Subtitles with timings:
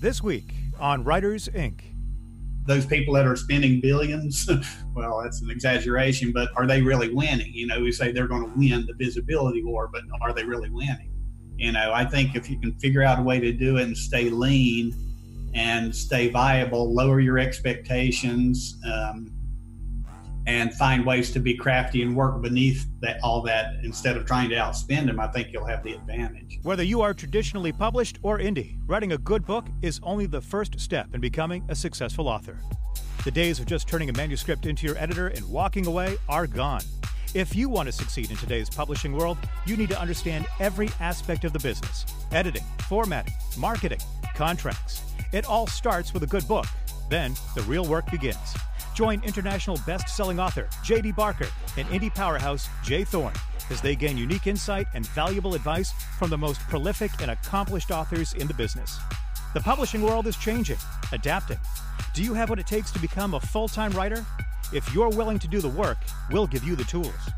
[0.00, 1.80] This week on Writers Inc.
[2.66, 4.48] Those people that are spending billions,
[4.94, 7.52] well, that's an exaggeration, but are they really winning?
[7.52, 10.70] You know, we say they're going to win the visibility war, but are they really
[10.70, 11.10] winning?
[11.56, 13.96] You know, I think if you can figure out a way to do it and
[13.96, 14.94] stay lean
[15.54, 19.32] and stay viable, lower your expectations, um,
[20.48, 24.48] and find ways to be crafty and work beneath that all that instead of trying
[24.48, 26.58] to outspend them, I think you'll have the advantage.
[26.62, 30.80] Whether you are traditionally published or indie, writing a good book is only the first
[30.80, 32.58] step in becoming a successful author.
[33.24, 36.80] The days of just turning a manuscript into your editor and walking away are gone.
[37.34, 39.36] If you want to succeed in today's publishing world,
[39.66, 44.00] you need to understand every aspect of the business editing, formatting, marketing,
[44.34, 45.02] contracts.
[45.30, 46.64] It all starts with a good book.
[47.10, 48.56] Then the real work begins.
[48.98, 51.12] Join international best-selling author J.D.
[51.12, 53.04] Barker and indie powerhouse J.
[53.04, 53.32] Thorn
[53.70, 58.34] as they gain unique insight and valuable advice from the most prolific and accomplished authors
[58.34, 58.98] in the business.
[59.54, 60.78] The publishing world is changing,
[61.12, 61.60] adapting.
[62.12, 64.26] Do you have what it takes to become a full-time writer?
[64.72, 65.98] If you're willing to do the work,
[66.32, 67.30] we'll give you the tools.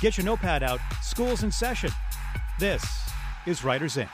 [0.00, 1.90] Get your notepad out, school's in session.
[2.60, 2.86] This
[3.44, 4.08] is Writers Inc.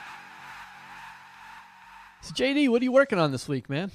[2.21, 3.91] So JD, what are you working on this week, man?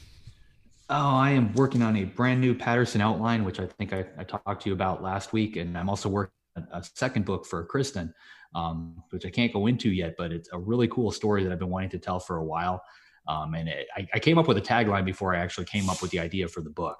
[0.92, 4.24] Oh, I am working on a brand new Patterson outline, which I think I, I
[4.24, 7.64] talked to you about last week, and I'm also working on a second book for
[7.64, 8.12] Kristen,
[8.56, 11.60] um, which I can't go into yet, but it's a really cool story that I've
[11.60, 12.82] been wanting to tell for a while.
[13.28, 16.02] Um, and it, I, I, came up with a tagline before I actually came up
[16.02, 16.97] with the idea for the book.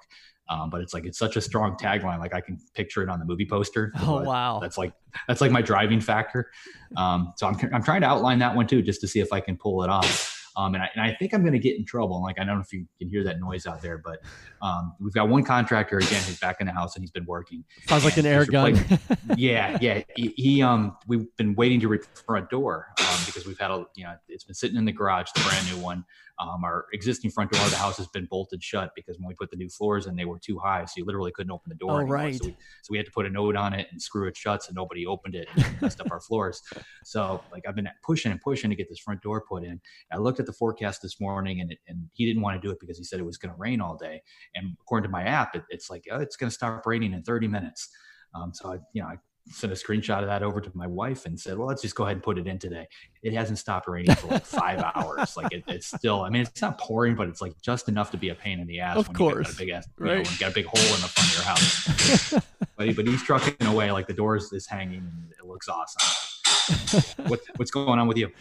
[0.49, 3.19] Um, but it's like it's such a strong tagline, like I can picture it on
[3.19, 3.91] the movie poster.
[4.01, 4.93] Oh wow, that's like
[5.27, 6.49] that's like my driving factor.
[6.95, 9.41] Um, so I'm I'm trying to outline that one too, just to see if I
[9.41, 10.30] can pull it off.
[10.55, 12.21] Um, and, I, and I think I'm going to get in trouble.
[12.21, 14.19] Like, I don't know if you can hear that noise out there, but
[14.61, 17.63] um, we've got one contractor again who's back in the house and he's been working.
[17.87, 18.79] Sounds like an air gun.
[19.37, 20.01] yeah, yeah.
[20.15, 23.71] He, he, um, we've been waiting to replace the front door um, because we've had
[23.71, 26.05] a, you know, it's been sitting in the garage, the brand new one.
[26.41, 29.35] Um, our existing front door of the house has been bolted shut because when we
[29.35, 31.75] put the new floors in, they were too high, so you literally couldn't open the
[31.75, 31.91] door.
[31.91, 32.15] Oh, anymore.
[32.15, 32.35] right.
[32.35, 34.63] So we, so we had to put a note on it and screw it shut,
[34.63, 36.61] so nobody opened it and messed up our floors.
[37.03, 39.79] So like I've been pushing and pushing to get this front door put in.
[40.11, 42.71] I looked at the forecast this morning, and it, and he didn't want to do
[42.71, 44.21] it because he said it was going to rain all day.
[44.55, 47.21] And according to my app, it, it's like oh, it's going to start raining in
[47.21, 47.89] 30 minutes.
[48.33, 49.17] Um, so I, you know, I
[49.49, 52.03] sent a screenshot of that over to my wife and said, "Well, let's just go
[52.03, 52.87] ahead and put it in today."
[53.23, 55.35] It hasn't stopped raining for like five hours.
[55.35, 56.21] Like it, it's still.
[56.21, 58.67] I mean, it's not pouring, but it's like just enough to be a pain in
[58.67, 58.97] the ass.
[58.97, 60.17] Of when course, you got a big ass, right?
[60.17, 62.33] You know, got a big hole in the front of your house.
[62.77, 67.03] but, but he's trucking away like the doors is hanging, and it looks awesome.
[67.27, 68.31] what, what's going on with you?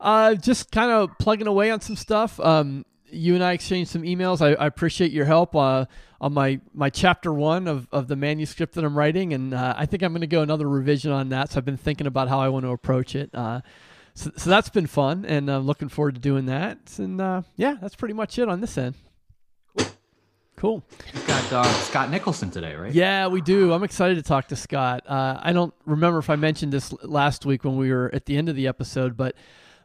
[0.00, 2.38] Uh, just kind of plugging away on some stuff.
[2.40, 4.40] Um, you and I exchanged some emails.
[4.40, 5.86] I, I appreciate your help uh,
[6.20, 9.86] on my, my chapter one of, of the manuscript that I'm writing, and uh, I
[9.86, 11.52] think I'm going to go another revision on that.
[11.52, 13.30] So I've been thinking about how I want to approach it.
[13.34, 13.60] Uh,
[14.14, 16.78] so, so that's been fun, and I'm looking forward to doing that.
[16.98, 18.94] And uh, yeah, that's pretty much it on this end.
[20.56, 20.82] Cool.
[21.12, 22.92] We've got uh, Scott Nicholson today, right?
[22.92, 23.72] Yeah, we do.
[23.72, 25.02] I'm excited to talk to Scott.
[25.06, 28.36] Uh, I don't remember if I mentioned this last week when we were at the
[28.36, 29.34] end of the episode, but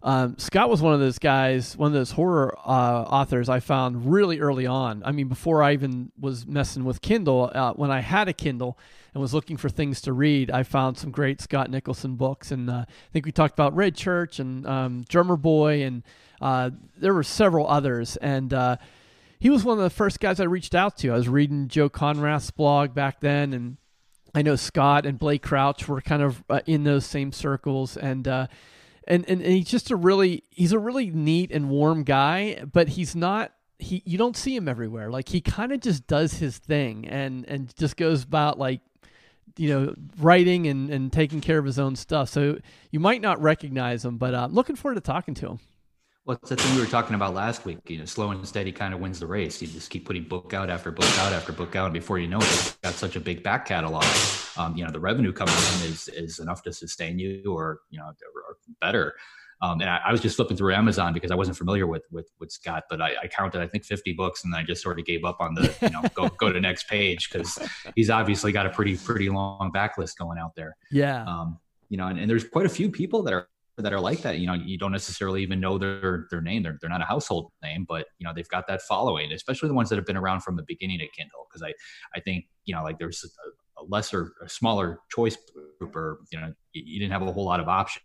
[0.02, 4.10] um, Scott was one of those guys, one of those horror uh, authors I found
[4.10, 5.04] really early on.
[5.06, 8.78] I mean, before I even was messing with Kindle, uh, when I had a Kindle
[9.14, 12.52] and was looking for things to read, I found some great Scott Nicholson books.
[12.52, 16.04] And uh, I think we talked about Red Church and um, Drummer Boy, and
[16.40, 18.16] uh, there were several others.
[18.18, 18.78] And uh,
[19.38, 21.10] he was one of the first guys I reached out to.
[21.12, 23.76] I was reading Joe Konrath's blog back then, and
[24.34, 27.98] I know Scott and Blake Crouch were kind of uh, in those same circles.
[27.98, 28.48] And
[29.10, 32.90] and, and, and he's just a really he's a really neat and warm guy, but
[32.90, 35.10] he's not he you don't see him everywhere.
[35.10, 38.82] Like he kind of just does his thing and and just goes about like
[39.58, 42.30] you know writing and and taking care of his own stuff.
[42.30, 42.60] So
[42.92, 45.60] you might not recognize him, but uh, I'm looking forward to talking to him.
[46.30, 47.80] Well, it's the thing we were talking about last week.
[47.90, 49.60] You know, slow and steady kind of wins the race.
[49.64, 52.28] You just keep putting book out after book out after book out, and before you
[52.28, 54.06] know it, you've got such a big back catalog.
[54.56, 57.98] Um, you know, the revenue coming in is is enough to sustain you, or you
[57.98, 59.16] know, or better.
[59.64, 62.30] Um, and I, I, was just flipping through Amazon because I wasn't familiar with with,
[62.40, 65.06] with Scott, but I, I, counted I think 50 books, and I just sort of
[65.06, 67.58] gave up on the you know go go to the next page because
[67.96, 70.78] he's obviously got a pretty pretty long backlist going out there.
[70.92, 71.24] Yeah.
[71.24, 71.58] Um,
[71.90, 73.48] you know, and, and there's quite a few people that are
[73.84, 74.40] that are like that.
[74.40, 76.64] You know, you don't necessarily even know their their name.
[76.64, 79.76] They're they're not a household name, but you know they've got that following, especially the
[79.76, 81.48] ones that have been around from the beginning of Kindle.
[81.50, 81.74] Because I
[82.16, 85.38] I think you know like there's a, a lesser, a smaller choice
[85.80, 88.04] group, or you know you, you didn't have a whole lot of options.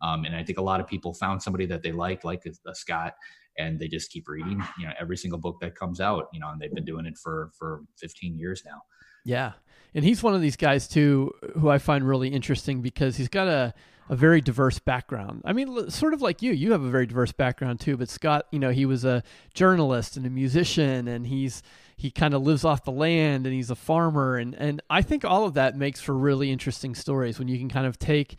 [0.00, 2.70] Um, and I think a lot of people found somebody that they like, like a,
[2.70, 3.14] a Scott,
[3.58, 4.62] and they just keep reading.
[4.78, 6.28] You know, every single book that comes out.
[6.32, 8.82] You know, and they've been doing it for for 15 years now.
[9.24, 9.52] Yeah,
[9.94, 13.48] and he's one of these guys too who I find really interesting because he's got
[13.48, 13.74] a
[14.08, 15.42] a very diverse background.
[15.44, 16.52] I mean, sort of like you.
[16.52, 17.96] You have a very diverse background too.
[17.96, 19.22] But Scott, you know, he was a
[19.54, 21.62] journalist and a musician, and he's
[21.96, 25.24] he kind of lives off the land, and he's a farmer, and and I think
[25.24, 28.36] all of that makes for really interesting stories when you can kind of take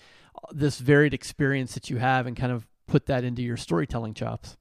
[0.51, 4.57] this varied experience that you have and kind of put that into your storytelling chops.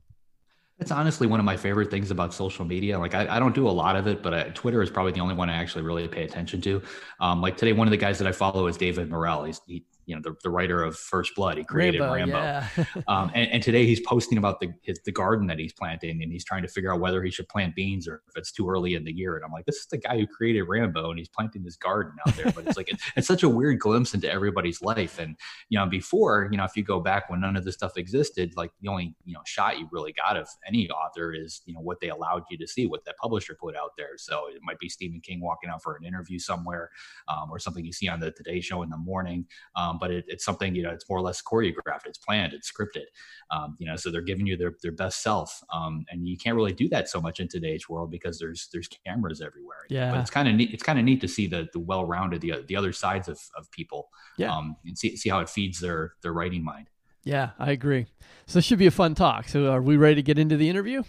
[0.78, 2.98] It's honestly one of my favorite things about social media.
[2.98, 5.20] Like I, I don't do a lot of it, but I, Twitter is probably the
[5.20, 6.82] only one I actually really pay attention to.
[7.20, 9.44] Um, like today, one of the guys that I follow is David Morrell.
[9.44, 11.58] He's, he you know the, the writer of First Blood.
[11.58, 12.14] He created Rambo.
[12.14, 12.38] Rambo.
[12.38, 12.84] Yeah.
[13.08, 16.32] um, and, and, today he's posting about the his, the garden that he's planting, and
[16.32, 18.94] he's trying to figure out whether he should plant beans or if it's too early
[18.94, 19.36] in the year.
[19.36, 22.12] And I'm like, this is the guy who created Rambo, and he's planting this garden
[22.26, 22.52] out there.
[22.52, 25.18] But it's like it, it's such a weird glimpse into everybody's life.
[25.18, 25.36] And
[25.68, 28.52] you know, before you know, if you go back when none of this stuff existed,
[28.56, 31.80] like the only you know shot you really got of any author is you know
[31.80, 34.16] what they allowed you to see, what that publisher put out there.
[34.16, 36.90] So it might be Stephen King walking out for an interview somewhere,
[37.28, 39.46] um, or something you see on the Today Show in the morning.
[39.76, 42.70] Um, but it, it's something you know it's more or less choreographed it's planned it's
[42.70, 43.04] scripted
[43.50, 46.56] um, you know so they're giving you their, their best self um, and you can't
[46.56, 50.20] really do that so much in today's world because there's there's cameras everywhere yeah but
[50.20, 52.76] it's kind of neat it's kind of neat to see the the well-rounded the, the
[52.76, 54.08] other sides of, of people
[54.38, 54.54] yeah.
[54.54, 56.88] um, and see, see how it feeds their their writing mind
[57.24, 58.06] yeah i agree
[58.46, 60.68] so this should be a fun talk so are we ready to get into the
[60.68, 61.02] interview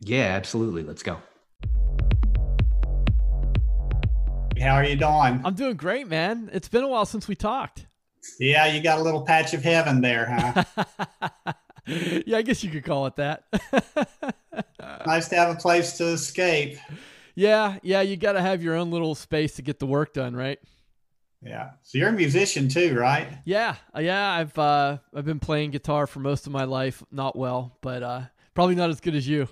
[0.00, 1.18] yeah absolutely let's go
[4.62, 5.42] how are you doing?
[5.44, 6.48] I'm doing great, man.
[6.52, 7.86] It's been a while since we talked.
[8.38, 10.84] Yeah, you got a little patch of heaven there, huh?
[12.26, 13.44] yeah, I guess you could call it that.
[15.06, 16.78] nice to have a place to escape.
[17.34, 20.36] Yeah, yeah, you got to have your own little space to get the work done,
[20.36, 20.58] right?
[21.42, 21.70] Yeah.
[21.82, 23.26] So you're a musician too, right?
[23.44, 24.30] Yeah, yeah.
[24.30, 27.02] I've uh, I've been playing guitar for most of my life.
[27.10, 28.22] Not well, but uh,
[28.54, 29.48] probably not as good as you.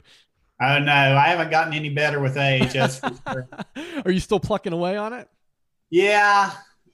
[0.62, 2.74] Oh no, I haven't gotten any better with age.
[3.32, 3.48] Sure.
[4.04, 5.28] Are you still plucking away on it?
[5.88, 6.52] Yeah,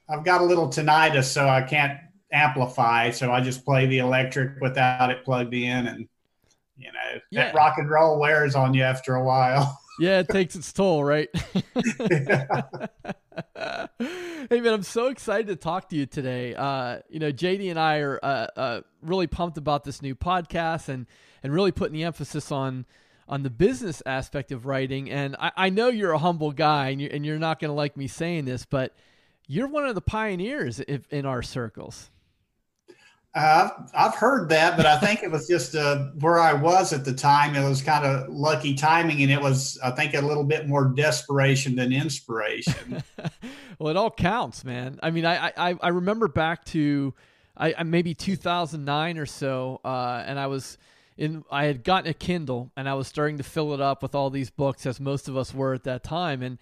[0.09, 1.99] I've got a little tinnitus, so I can't
[2.33, 3.11] amplify.
[3.11, 6.09] So I just play the electric without it plugged in, and
[6.77, 7.47] you know yeah.
[7.47, 9.79] that rock and roll wears on you after a while.
[10.01, 11.29] yeah, it takes its toll, right?
[13.57, 16.55] hey man, I'm so excited to talk to you today.
[16.55, 20.89] Uh, you know, JD and I are uh, uh, really pumped about this new podcast
[20.89, 21.07] and
[21.43, 22.87] and really putting the emphasis on
[23.29, 25.11] on the business aspect of writing.
[25.11, 27.75] And I, I know you're a humble guy, and you're, and you're not going to
[27.75, 28.95] like me saying this, but
[29.47, 32.11] you're one of the pioneers if, in our circles.
[33.37, 37.05] Uh, I've heard that, but I think it was just uh, where I was at
[37.05, 37.55] the time.
[37.55, 40.87] It was kind of lucky timing, and it was, I think, a little bit more
[40.87, 43.03] desperation than inspiration.
[43.79, 44.99] well, it all counts, man.
[45.03, 47.13] I mean, I I, I remember back to
[47.59, 50.79] I, maybe 2009 or so, uh, and I was
[51.19, 51.45] in.
[51.51, 54.31] I had gotten a Kindle, and I was starting to fill it up with all
[54.31, 56.57] these books, as most of us were at that time, and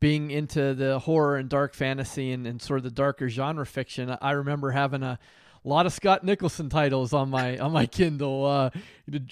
[0.00, 4.16] being into the horror and dark fantasy and, and sort of the darker genre fiction,
[4.20, 5.18] I remember having a
[5.64, 8.46] lot of Scott Nicholson titles on my on my Kindle.
[8.46, 8.70] Uh,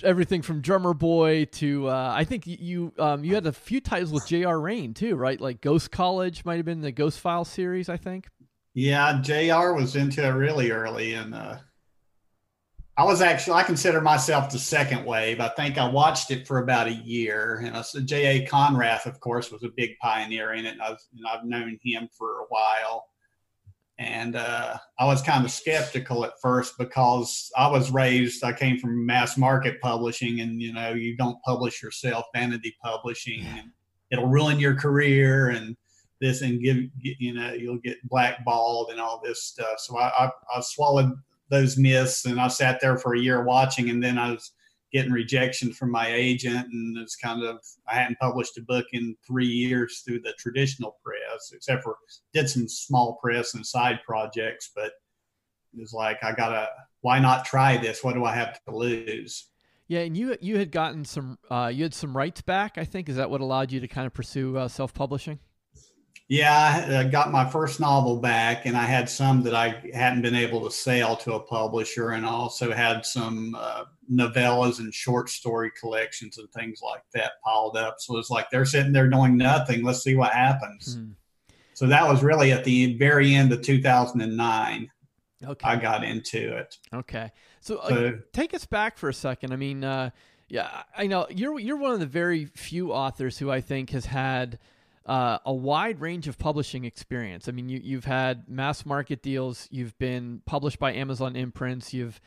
[0.03, 4.13] everything from Drummer Boy to uh, I think you um, you had a few titles
[4.13, 4.59] with J.R.
[4.61, 5.41] Rain too, right?
[5.41, 8.29] Like Ghost College might have been the Ghost File series, I think.
[8.75, 9.73] Yeah, J.R.
[9.75, 11.57] was into it really early, and uh,
[12.99, 15.39] I was actually I consider myself the second wave.
[15.39, 18.47] I think I watched it for about a year, and I said J.A.
[18.47, 20.73] Konrath, of course, was a big pioneer in it.
[20.73, 23.05] And I've, and I've known him for a while,
[23.99, 28.43] and uh, I was kind of skeptical at first because I was raised.
[28.43, 33.45] I came from mass market publishing, and you know you don't publish yourself, vanity publishing,
[33.45, 33.73] and
[34.11, 35.77] it'll ruin your career and
[36.23, 39.81] this and give you know you'll get blackballed and all this stuff.
[39.81, 41.13] So I, I, I swallowed
[41.49, 42.25] those myths.
[42.25, 44.53] And I sat there for a year watching, and then I was
[44.93, 49.17] getting rejection from my agent, and it's kind of I hadn't published a book in
[49.27, 51.97] three years through the traditional press, except for
[52.33, 54.93] did some small press and side projects, but
[55.75, 56.69] it was like I gotta
[57.01, 58.03] why not try this?
[58.03, 59.47] What do I have to lose?
[59.89, 62.79] Yeah, and you you had gotten some uh, you had some rights back.
[62.79, 65.39] I think is that what allowed you to kind of pursue uh, self publishing.
[66.29, 70.35] Yeah, I got my first novel back, and I had some that I hadn't been
[70.35, 75.31] able to sell to a publisher, and I also had some uh, novellas and short
[75.31, 77.97] story collections and things like that piled up.
[78.01, 79.85] So it's like they're sitting there doing nothing.
[79.85, 80.97] Let's see what happens.
[80.97, 81.11] Hmm.
[81.75, 84.91] So that was really at the very end of 2009.
[85.45, 85.69] Okay.
[85.69, 86.77] I got into it.
[86.93, 87.31] Okay.
[87.61, 89.53] So, uh, so uh, take us back for a second.
[89.53, 90.11] I mean, uh,
[90.49, 94.07] yeah, I know you're you're one of the very few authors who I think has
[94.07, 94.59] had–
[95.07, 97.49] uh, a wide range of publishing experience.
[97.49, 102.21] I mean, you, you've had mass market deals, you've been published by Amazon imprints, you've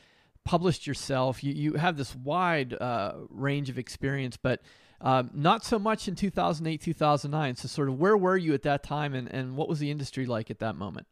[0.44, 4.62] published yourself, you, you have this wide uh, range of experience, but
[5.02, 7.56] um, not so much in 2008, 2009.
[7.56, 10.26] So, sort of, where were you at that time, and, and what was the industry
[10.26, 11.06] like at that moment?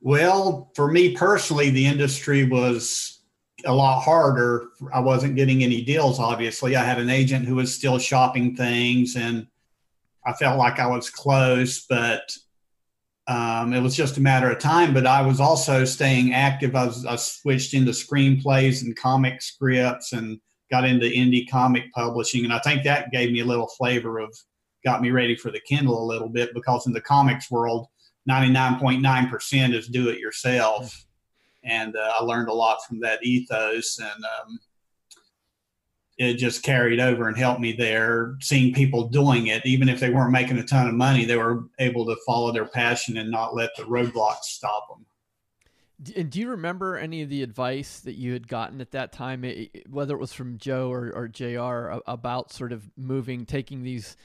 [0.00, 3.20] Well, for me personally, the industry was
[3.64, 4.66] a lot harder.
[4.92, 6.74] I wasn't getting any deals, obviously.
[6.74, 9.46] I had an agent who was still shopping things, and
[10.24, 12.36] I felt like I was close, but
[13.26, 14.94] um, it was just a matter of time.
[14.94, 16.74] But I was also staying active.
[16.74, 22.44] I, was, I switched into screenplays and comic scripts and got into indie comic publishing.
[22.44, 24.34] And I think that gave me a little flavor of,
[24.84, 27.86] got me ready for the Kindle a little bit because in the comics world,
[28.28, 31.04] 99.9% is do it yourself.
[31.64, 33.98] And uh, I learned a lot from that ethos.
[33.98, 34.58] And um,
[36.22, 39.64] it just carried over and helped me there seeing people doing it.
[39.66, 42.66] Even if they weren't making a ton of money they were able to follow their
[42.66, 45.06] passion and not let the roadblocks stop them
[46.16, 49.44] and do you remember any of the advice that you had gotten at that time
[49.88, 54.16] whether it was from joe or, or jr about sort of moving taking these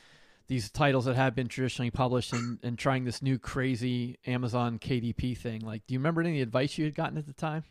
[0.48, 5.38] these titles that have been traditionally published and, and trying this new crazy amazon kdp
[5.38, 5.62] thing?
[5.62, 7.63] Like do you remember any of the advice you had gotten at the time?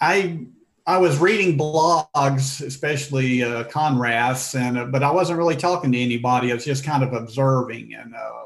[0.00, 0.46] I
[0.86, 5.98] I was reading blogs, especially uh, Konrath's, and uh, but I wasn't really talking to
[5.98, 6.50] anybody.
[6.50, 8.44] I was just kind of observing, and, uh,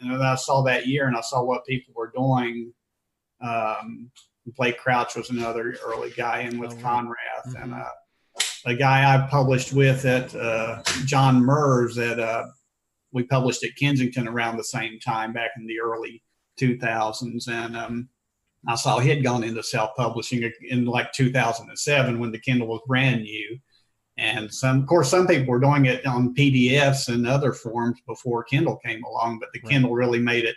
[0.00, 2.72] and I saw that year, and I saw what people were doing.
[3.40, 4.10] Um,
[4.56, 7.16] Blake Crouch was another early guy in with oh, Conrad,
[7.48, 7.62] mm-hmm.
[7.62, 7.88] and uh,
[8.66, 12.44] a guy I published with at uh, Jon Merz that uh,
[13.12, 16.22] we published at Kensington around the same time back in the early
[16.60, 18.08] 2000s, and um,
[18.66, 22.80] I saw he had gone into self publishing in like 2007 when the Kindle was
[22.86, 23.58] brand new.
[24.18, 28.44] And some, of course, some people were doing it on PDFs and other forms before
[28.44, 29.72] Kindle came along, but the right.
[29.72, 30.56] Kindle really made it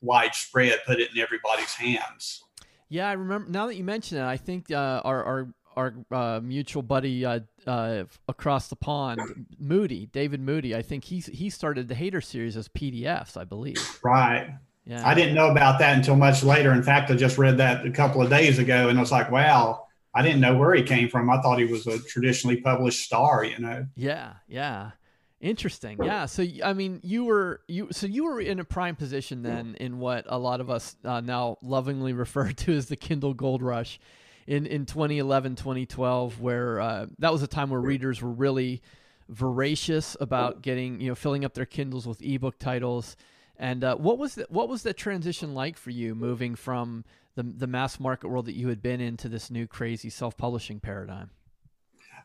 [0.00, 2.44] widespread, put it in everybody's hands.
[2.88, 3.50] Yeah, I remember.
[3.50, 7.40] Now that you mention it, I think uh, our our our uh, mutual buddy uh,
[7.66, 10.76] uh across the pond, Moody, David Moody.
[10.76, 13.98] I think he's he started the Hater series as PDFs, I believe.
[14.04, 14.54] Right.
[14.86, 15.06] Yeah.
[15.06, 16.72] I didn't know about that until much later.
[16.72, 19.30] In fact, I just read that a couple of days ago and I was like,
[19.32, 21.28] wow, I didn't know where he came from.
[21.28, 23.86] I thought he was a traditionally published star, you know?
[23.96, 24.92] Yeah, yeah.
[25.40, 25.98] Interesting.
[26.02, 26.26] Yeah.
[26.26, 29.98] So, I mean, you were, you, so you were in a prime position then in
[29.98, 33.98] what a lot of us uh, now lovingly refer to as the Kindle Gold Rush
[34.46, 38.82] in, in 2011, 2012, where uh, that was a time where readers were really
[39.28, 43.16] voracious about getting, you know, filling up their Kindles with ebook titles
[43.58, 47.42] and uh, what was the, what was the transition like for you moving from the
[47.42, 51.30] the mass market world that you had been into this new crazy self publishing paradigm?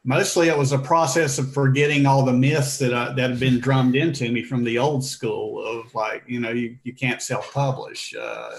[0.03, 3.59] Mostly, it was a process of forgetting all the myths that uh, that had been
[3.65, 7.53] drummed into me from the old school of like you know you, you can't self
[7.53, 8.51] publish, uh,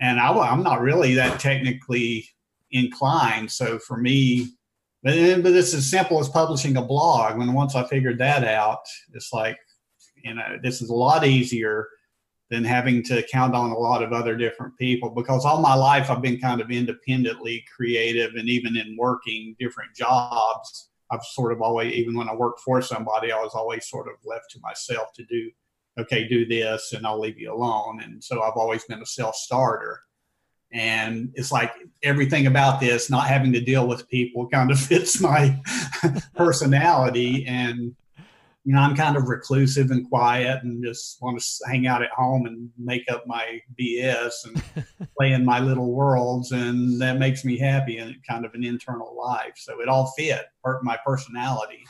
[0.00, 2.28] and I, I'm not really that technically
[2.72, 3.50] inclined.
[3.50, 4.48] So for me,
[5.02, 7.38] but, but it's as simple as publishing a blog.
[7.38, 9.58] When once I figured that out, it's like
[10.24, 11.88] you know this is a lot easier
[12.50, 16.10] than having to count on a lot of other different people because all my life
[16.10, 21.62] I've been kind of independently creative and even in working different jobs I've sort of
[21.62, 25.12] always even when I worked for somebody I was always sort of left to myself
[25.14, 25.50] to do
[25.98, 28.00] okay do this and I'll leave you alone.
[28.02, 30.00] And so I've always been a self-starter.
[30.72, 31.72] And it's like
[32.02, 35.60] everything about this not having to deal with people kind of fits my
[36.36, 37.44] personality.
[37.46, 37.94] And
[38.64, 42.10] you know, I'm kind of reclusive and quiet and just want to hang out at
[42.10, 44.86] home and make up my BS and
[45.18, 46.52] play in my little worlds.
[46.52, 49.54] And that makes me happy and kind of an internal life.
[49.56, 50.42] So it all fit
[50.82, 51.84] my personality.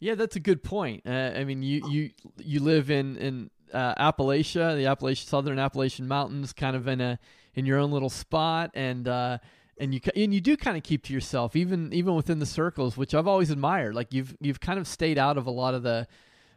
[0.00, 1.02] Yeah, that's a good point.
[1.06, 6.08] Uh, I mean, you, you, you live in, in uh, Appalachia, the Appalachian, Southern Appalachian
[6.08, 7.18] Mountains, kind of in a,
[7.54, 8.70] in your own little spot.
[8.74, 9.38] And, uh,
[9.78, 12.96] and you and you do kind of keep to yourself even even within the circles
[12.96, 13.94] which I've always admired.
[13.94, 16.06] Like you've you've kind of stayed out of a lot of the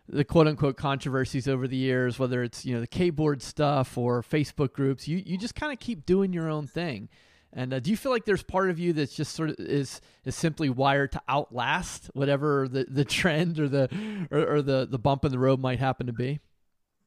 [0.08, 4.22] the quote unquote controversies over the years whether it's you know the K-board stuff or
[4.22, 5.08] Facebook groups.
[5.08, 7.10] You you just kind of keep doing your own thing.
[7.52, 10.02] And uh, do you feel like there's part of you that's just sort of is
[10.24, 13.90] is simply wired to outlast whatever the, the trend or the
[14.32, 16.40] or, or the the bump in the road might happen to be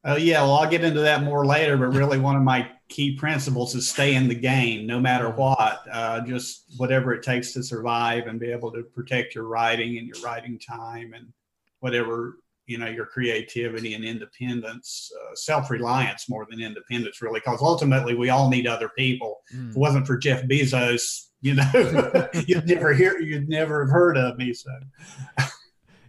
[0.05, 3.15] Oh yeah, well I'll get into that more later, but really one of my key
[3.15, 5.83] principles is stay in the game no matter what.
[5.91, 10.07] Uh, just whatever it takes to survive and be able to protect your writing and
[10.07, 11.27] your writing time and
[11.79, 17.61] whatever you know your creativity and independence, uh, self reliance more than independence really, because
[17.61, 19.41] ultimately we all need other people.
[19.55, 19.69] Mm.
[19.69, 24.17] If it wasn't for Jeff Bezos, you know, you'd never hear, you'd never have heard
[24.17, 24.53] of me.
[24.53, 24.71] So.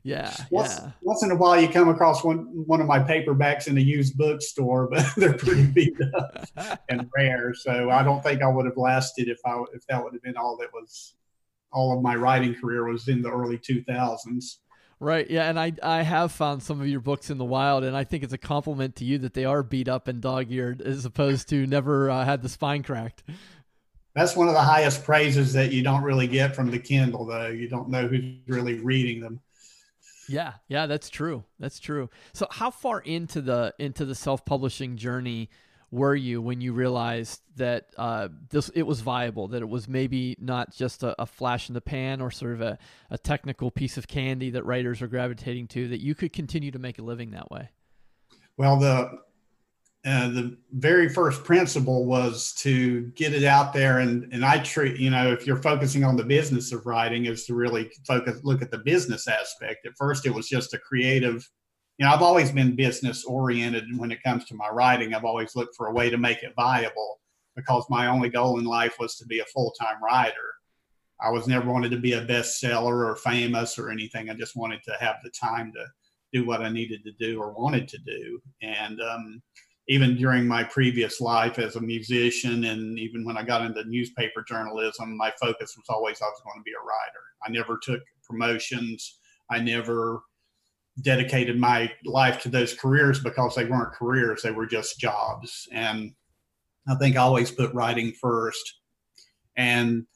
[0.04, 0.90] Yeah, once, yeah.
[1.00, 4.18] Once in a while, you come across one one of my paperbacks in a used
[4.18, 6.46] bookstore, but they're pretty beat up
[6.90, 7.54] and rare.
[7.54, 10.36] So I don't think I would have lasted if I if that would have been
[10.36, 11.14] all that was
[11.72, 14.60] all of my writing career was in the early two thousands.
[15.00, 15.28] Right.
[15.28, 18.04] Yeah, and I I have found some of your books in the wild, and I
[18.04, 21.06] think it's a compliment to you that they are beat up and dog eared, as
[21.06, 23.24] opposed to never uh, had the spine cracked.
[24.14, 27.48] That's one of the highest praises that you don't really get from the Kindle, though.
[27.48, 29.40] You don't know who's really reading them.
[30.28, 31.44] Yeah, yeah, that's true.
[31.58, 32.10] That's true.
[32.32, 35.50] So, how far into the into the self publishing journey
[35.90, 40.36] were you when you realized that uh, this it was viable, that it was maybe
[40.40, 42.78] not just a, a, flash in the pan or sort of a,
[43.10, 46.80] a technical piece of candy that writers are gravitating to, that you could continue to
[46.80, 47.70] make a living that way?
[48.56, 49.20] Well, the
[50.04, 54.00] uh, the very first principle was to get it out there.
[54.00, 57.46] And and i treat you know if you're focusing on the business of writing is
[57.46, 59.86] to really focus look at the business aspect.
[59.86, 61.48] At first it was just a creative
[61.98, 65.14] you know i've always been business oriented when it comes to my writing.
[65.14, 67.20] I've always looked for a way to make it viable
[67.56, 70.54] because my only goal in life was to be a full-time writer.
[71.20, 74.28] I was never wanted to be a bestseller or famous or anything.
[74.28, 75.86] I just wanted to have the time to
[76.32, 78.40] do what i needed to do or wanted to do.
[78.60, 79.40] And um,
[79.88, 84.42] even during my previous life as a musician and even when I got into newspaper
[84.46, 87.24] journalism, my focus was always I was going to be a writer.
[87.46, 89.18] I never took promotions.
[89.50, 90.22] I never
[91.02, 95.68] dedicated my life to those careers because they weren't careers, they were just jobs.
[95.72, 96.12] And
[96.88, 98.80] I think I always put writing first.
[99.56, 100.06] And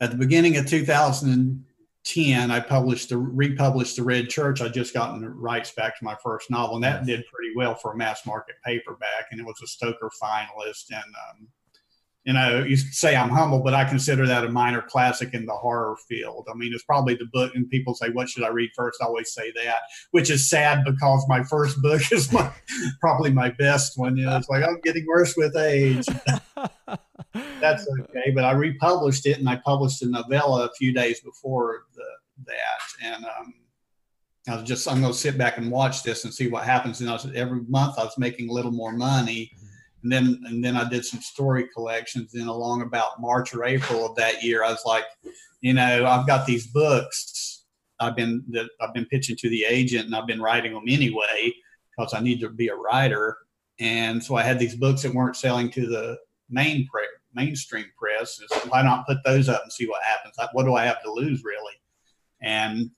[0.00, 1.64] at the beginning of 2000,
[2.06, 4.62] 10, I published the republished the Red Church.
[4.62, 7.74] I just gotten the rights back to my first novel, and that did pretty well
[7.74, 9.26] for a mass market paperback.
[9.30, 10.90] And it was a Stoker finalist.
[10.90, 11.48] And um,
[12.24, 15.52] you know, you say I'm humble, but I consider that a minor classic in the
[15.52, 16.46] horror field.
[16.50, 19.00] I mean, it's probably the book, and people say, "What should I read first?
[19.02, 19.80] I always say that,
[20.12, 22.52] which is sad because my first book is my
[23.00, 24.16] probably my best one.
[24.16, 26.06] You know, it's like I'm getting worse with age.
[27.60, 31.84] That's okay, but I republished it, and I published a novella a few days before
[31.94, 32.04] the,
[32.46, 33.54] that, and um,
[34.48, 37.00] I was just I'm going to sit back and watch this and see what happens.
[37.00, 39.50] And I was every month I was making a little more money
[40.06, 42.32] and then and then I did some story collections.
[42.32, 45.04] Then along about March or April of that year, I was like,
[45.62, 47.64] you know, I've got these books
[47.98, 51.52] I've been that I've been pitching to the agent, and I've been writing them anyway
[51.90, 53.36] because I need to be a writer.
[53.80, 56.86] And so I had these books that weren't selling to the main
[57.36, 58.40] mainstream press.
[58.48, 60.34] So why not put those up and see what happens?
[60.52, 61.74] What do I have to lose, really?
[62.42, 62.90] And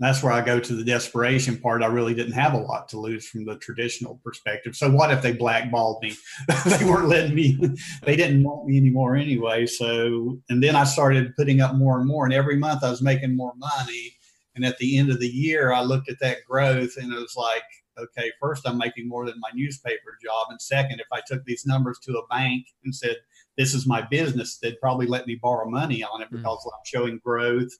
[0.00, 1.82] that's where I go to the desperation part.
[1.82, 4.74] I really didn't have a lot to lose from the traditional perspective.
[4.74, 6.16] So what if they blackballed me?
[6.66, 7.58] they weren't letting me.
[8.02, 9.66] They didn't want me anymore anyway.
[9.66, 13.02] So and then I started putting up more and more, and every month I was
[13.02, 14.16] making more money.
[14.56, 17.34] And at the end of the year, I looked at that growth, and it was
[17.36, 17.64] like,
[17.98, 21.66] okay, first I'm making more than my newspaper job, and second, if I took these
[21.66, 23.16] numbers to a bank and said
[23.56, 26.36] this is my business, they'd probably let me borrow money on it hmm.
[26.36, 26.70] because mm.
[26.74, 27.70] I'm showing growth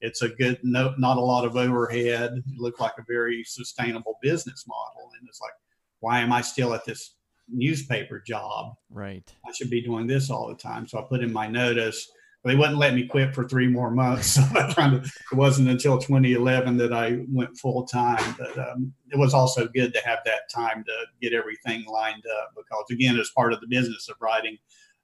[0.00, 2.32] it's a good no, not a lot of overhead.
[2.34, 5.10] It looked like a very sustainable business model.
[5.18, 5.52] And it's like,
[6.00, 7.16] why am I still at this
[7.48, 8.74] newspaper job?
[8.90, 9.30] Right.
[9.46, 10.86] I should be doing this all the time.
[10.86, 12.10] So I put in my notice.
[12.42, 14.38] They wouldn't let me quit for three more months.
[14.50, 18.34] So I kind of, it wasn't until 2011 that I went full time.
[18.38, 22.52] But um, it was also good to have that time to get everything lined up
[22.56, 24.56] because, again, as part of the business of writing,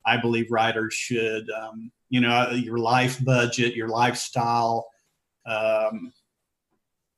[0.06, 4.86] I believe writers should um, you know your life budget your lifestyle
[5.46, 6.12] um,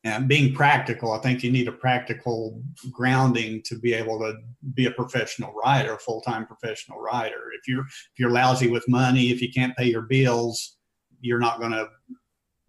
[0.05, 1.13] and being practical.
[1.13, 4.35] I think you need a practical grounding to be able to
[4.75, 7.53] be a professional writer a full-time professional writer.
[7.59, 10.77] If you're if you're lousy with money if you can't pay your bills
[11.21, 11.89] you're not going to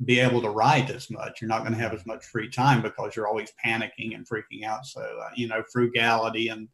[0.06, 1.42] be able to write as much.
[1.42, 4.64] You're not going to have as much free time because you're always panicking and freaking
[4.64, 4.86] out.
[4.86, 6.68] So uh, you know frugality and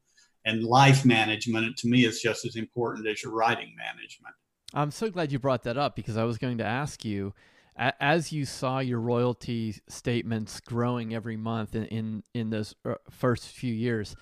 [0.45, 4.35] and life management to me is just as important as your writing management
[4.75, 7.33] I'm so glad you brought that up because I was going to ask you,
[7.77, 13.47] as you saw your royalty statements growing every month in in, in those uh, first
[13.47, 14.15] few years,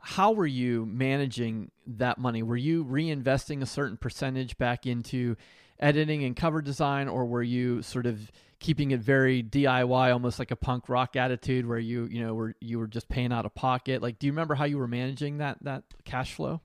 [0.00, 2.42] how were you managing that money?
[2.42, 5.36] Were you reinvesting a certain percentage back into
[5.78, 10.50] editing and cover design, or were you sort of keeping it very DIY, almost like
[10.50, 13.54] a punk rock attitude, where you you know were you were just paying out of
[13.54, 14.02] pocket?
[14.02, 16.60] Like, do you remember how you were managing that that cash flow?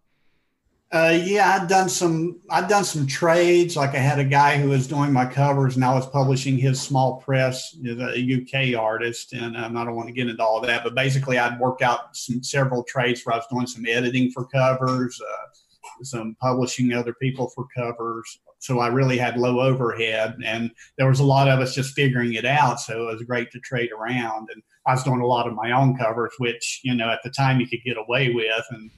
[0.91, 2.39] Uh, yeah, I'd done some.
[2.49, 3.75] I'd done some trades.
[3.75, 6.79] Like I had a guy who was doing my covers, and I was publishing his
[6.79, 7.75] small press.
[7.85, 10.83] As a UK artist, and um, I don't want to get into all of that.
[10.83, 14.45] But basically, I'd worked out some several trades where I was doing some editing for
[14.45, 18.39] covers, uh, some publishing other people for covers.
[18.59, 22.33] So I really had low overhead, and there was a lot of us just figuring
[22.33, 22.79] it out.
[22.79, 25.71] So it was great to trade around, and I was doing a lot of my
[25.71, 28.89] own covers, which you know at the time you could get away with, and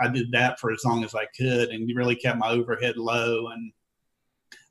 [0.00, 3.48] I did that for as long as I could and really kept my overhead low.
[3.48, 3.72] And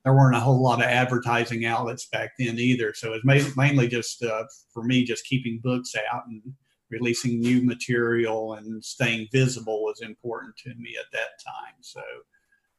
[0.04, 2.94] there weren't a whole lot of advertising outlets back then either.
[2.94, 6.42] So it was mainly just uh, for me, just keeping books out and
[6.90, 11.76] releasing new material and staying visible was important to me at that time.
[11.82, 12.02] So,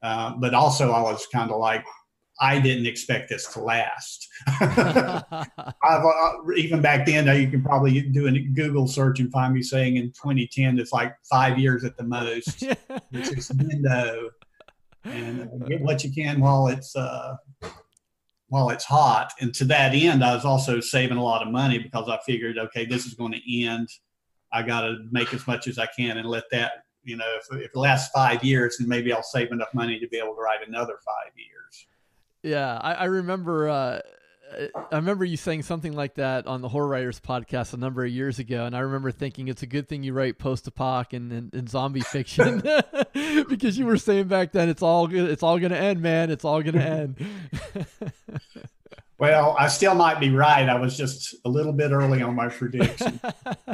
[0.03, 1.85] uh, but also I was kind of like,
[2.41, 4.29] I didn't expect this to last.
[4.49, 9.63] I've, uh, even back then, you can probably do a Google search and find me
[9.63, 12.65] saying in 2010 it's like five years at the most,
[13.11, 14.31] which is window
[15.05, 17.37] and uh, get what you can while it's uh,
[18.49, 19.33] while it's hot.
[19.41, 22.59] And to that end, I was also saving a lot of money because I figured,
[22.59, 23.89] okay, this is going to end.
[24.53, 27.47] I got to make as much as I can and let that, you know, if,
[27.59, 30.41] if it lasts five years, then maybe I'll save enough money to be able to
[30.41, 31.87] write another five years.
[32.43, 33.69] Yeah, I, I remember.
[33.69, 34.01] Uh,
[34.93, 38.11] I remember you saying something like that on the Horror Writers podcast a number of
[38.11, 41.55] years ago, and I remember thinking it's a good thing you write post-apoc and, and,
[41.55, 42.63] and zombie fiction
[43.49, 46.45] because you were saying back then it's all it's all going to end, man, it's
[46.45, 47.27] all going to end.
[49.19, 50.69] well, I still might be right.
[50.69, 53.21] I was just a little bit early on my prediction.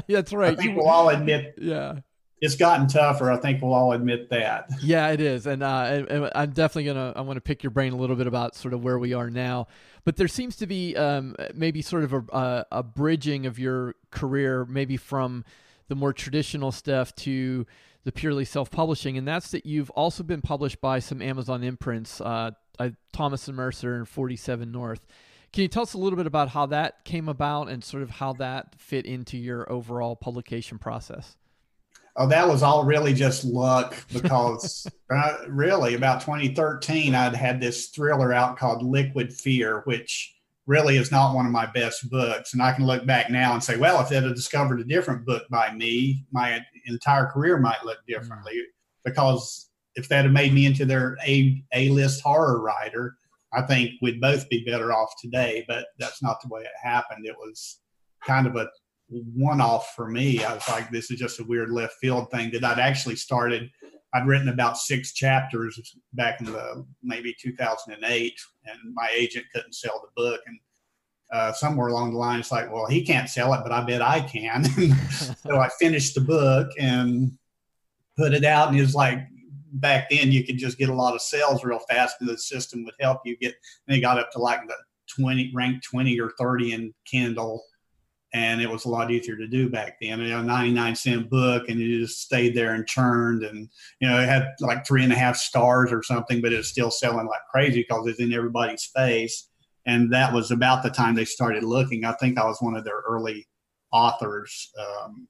[0.06, 0.52] That's right.
[0.52, 1.54] I think we'll all admit.
[1.58, 2.00] Yeah
[2.40, 3.31] it's gotten tougher.
[3.31, 4.70] I think we'll all admit that.
[4.83, 7.70] Yeah, it is, and, uh, and, and I'm definitely gonna I want to pick your
[7.70, 9.66] brain a little bit about sort of where we are now.
[10.05, 13.94] But there seems to be um, maybe sort of a, a, a bridging of your
[14.11, 15.44] career, maybe from
[15.88, 17.66] the more traditional stuff to
[18.05, 22.53] the purely self-publishing, and that's that you've also been published by some Amazon imprints, uh,
[23.12, 25.07] Thomas and Mercer and 47 North.
[25.53, 28.11] Can you tell us a little bit about how that came about and sort of
[28.11, 31.37] how that fit into your overall publication process?
[32.20, 37.87] Oh, that was all really just luck because uh, really about 2013, I'd had this
[37.88, 40.35] thriller out called Liquid Fear, which
[40.66, 42.52] really is not one of my best books.
[42.52, 45.24] And I can look back now and say, well, if they'd have discovered a different
[45.24, 48.54] book by me, my entire career might look differently.
[48.54, 49.11] Mm-hmm.
[49.11, 53.16] Because if that had made me into their A A list horror writer,
[53.52, 55.64] I think we'd both be better off today.
[55.68, 57.26] But that's not the way it happened.
[57.26, 57.78] It was
[58.26, 58.68] kind of a
[59.08, 60.44] one off for me.
[60.44, 63.70] I was like, this is just a weird left field thing that I'd actually started.
[64.14, 70.02] I'd written about six chapters back in the maybe 2008, and my agent couldn't sell
[70.02, 70.40] the book.
[70.46, 70.58] And
[71.32, 74.02] uh, somewhere along the line, it's like, well, he can't sell it, but I bet
[74.02, 74.64] I can.
[75.42, 77.32] so I finished the book and
[78.16, 79.20] put it out, and it was like
[79.72, 82.84] back then you could just get a lot of sales real fast, and the system
[82.84, 83.54] would help you get.
[83.86, 84.74] And they got up to like the
[85.16, 87.62] 20 ranked 20 or 30 in Kindle
[88.34, 90.20] and it was a lot easier to do back then.
[90.20, 93.68] You know, 99 cent book, and you just stayed there and churned, and
[94.00, 96.90] you know, it had like three and a half stars or something, but it's still
[96.90, 99.48] selling like crazy because it's in everybody's face.
[99.86, 102.04] And that was about the time they started looking.
[102.04, 103.48] I think I was one of their early
[103.90, 104.70] authors.
[104.78, 105.26] Um,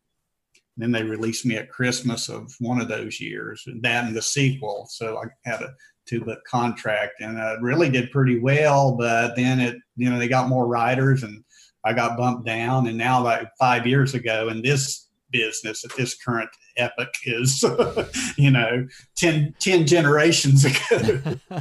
[0.76, 4.22] then they released me at Christmas of one of those years, and that and the
[4.22, 4.87] sequel.
[4.90, 5.74] So I had a
[6.06, 8.96] two book contract, and uh, really did pretty well.
[8.96, 11.44] But then it, you know, they got more writers and
[11.84, 16.16] I got bumped down, and now like five years ago in this business at this
[16.16, 17.64] current epoch is,
[18.38, 18.86] you know,
[19.16, 21.36] 10, 10 generations ago.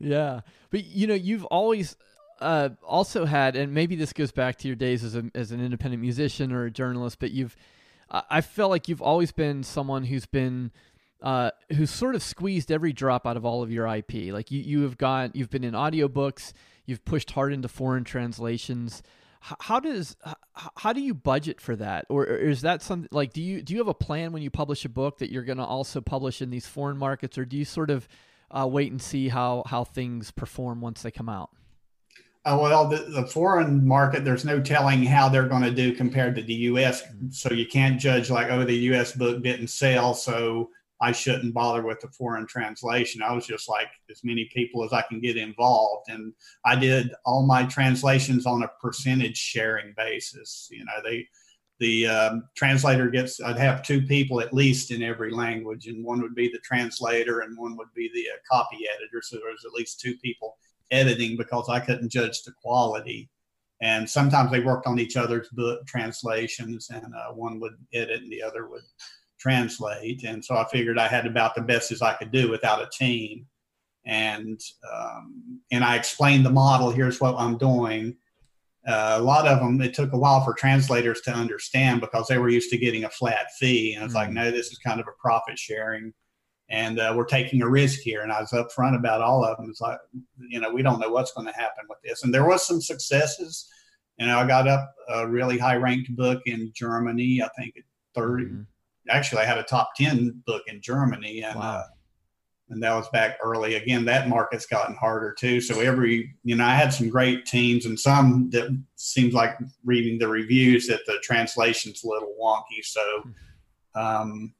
[0.00, 1.96] yeah, but you know, you've always
[2.40, 5.62] uh, also had, and maybe this goes back to your days as a as an
[5.62, 7.56] independent musician or a journalist, but you've,
[8.10, 10.72] I feel like you've always been someone who's been.
[11.22, 14.32] Uh, who's sort of squeezed every drop out of all of your IP.
[14.32, 16.52] Like you, you have got, you've been in audiobooks,
[16.86, 19.02] You've pushed hard into foreign translations.
[19.40, 20.16] How does
[20.76, 23.80] how do you budget for that, or is that something like do you do you
[23.80, 26.50] have a plan when you publish a book that you're going to also publish in
[26.50, 28.06] these foreign markets, or do you sort of
[28.52, 31.50] uh, wait and see how how things perform once they come out?
[32.44, 36.34] Uh, well, the, the, foreign market, there's no telling how they're going to do compared
[36.34, 37.02] to the U.S.
[37.02, 37.30] Mm-hmm.
[37.30, 39.12] So you can't judge like, oh, the U.S.
[39.12, 40.70] book didn't sell, so
[41.02, 43.22] I shouldn't bother with the foreign translation.
[43.22, 46.32] I was just like as many people as I can get involved, and
[46.64, 50.68] I did all my translations on a percentage sharing basis.
[50.70, 51.26] You know, they
[51.80, 56.22] the um, translator gets I'd have two people at least in every language, and one
[56.22, 59.20] would be the translator, and one would be the uh, copy editor.
[59.22, 60.56] So there was at least two people
[60.92, 63.28] editing because I couldn't judge the quality.
[63.80, 68.30] And sometimes they worked on each other's book translations, and uh, one would edit and
[68.30, 68.84] the other would
[69.42, 70.22] translate.
[70.22, 72.88] And so I figured I had about the best as I could do without a
[72.96, 73.46] team.
[74.04, 74.60] And
[74.92, 76.90] um, and I explained the model.
[76.90, 78.16] Here's what I'm doing.
[78.86, 82.38] Uh, a lot of them, it took a while for translators to understand because they
[82.38, 83.94] were used to getting a flat fee.
[83.94, 84.24] And it's mm-hmm.
[84.24, 86.12] like, no, this is kind of a profit sharing.
[86.68, 88.22] And uh, we're taking a risk here.
[88.22, 89.68] And I was upfront about all of them.
[89.70, 89.98] It's like,
[90.48, 92.24] you know, we don't know what's going to happen with this.
[92.24, 93.68] And there was some successes.
[94.18, 97.84] You know, I got up a really high ranked book in Germany, I think at
[98.16, 98.62] 30, mm-hmm
[99.08, 101.76] actually I had a top 10 book in Germany and, wow.
[101.76, 101.84] uh,
[102.70, 103.74] and that was back early.
[103.74, 105.60] Again, that market's gotten harder too.
[105.60, 110.18] So every, you know, I had some great teams and some that seems like reading
[110.18, 112.82] the reviews that the translation's a little wonky.
[112.82, 113.02] So
[113.94, 114.54] um,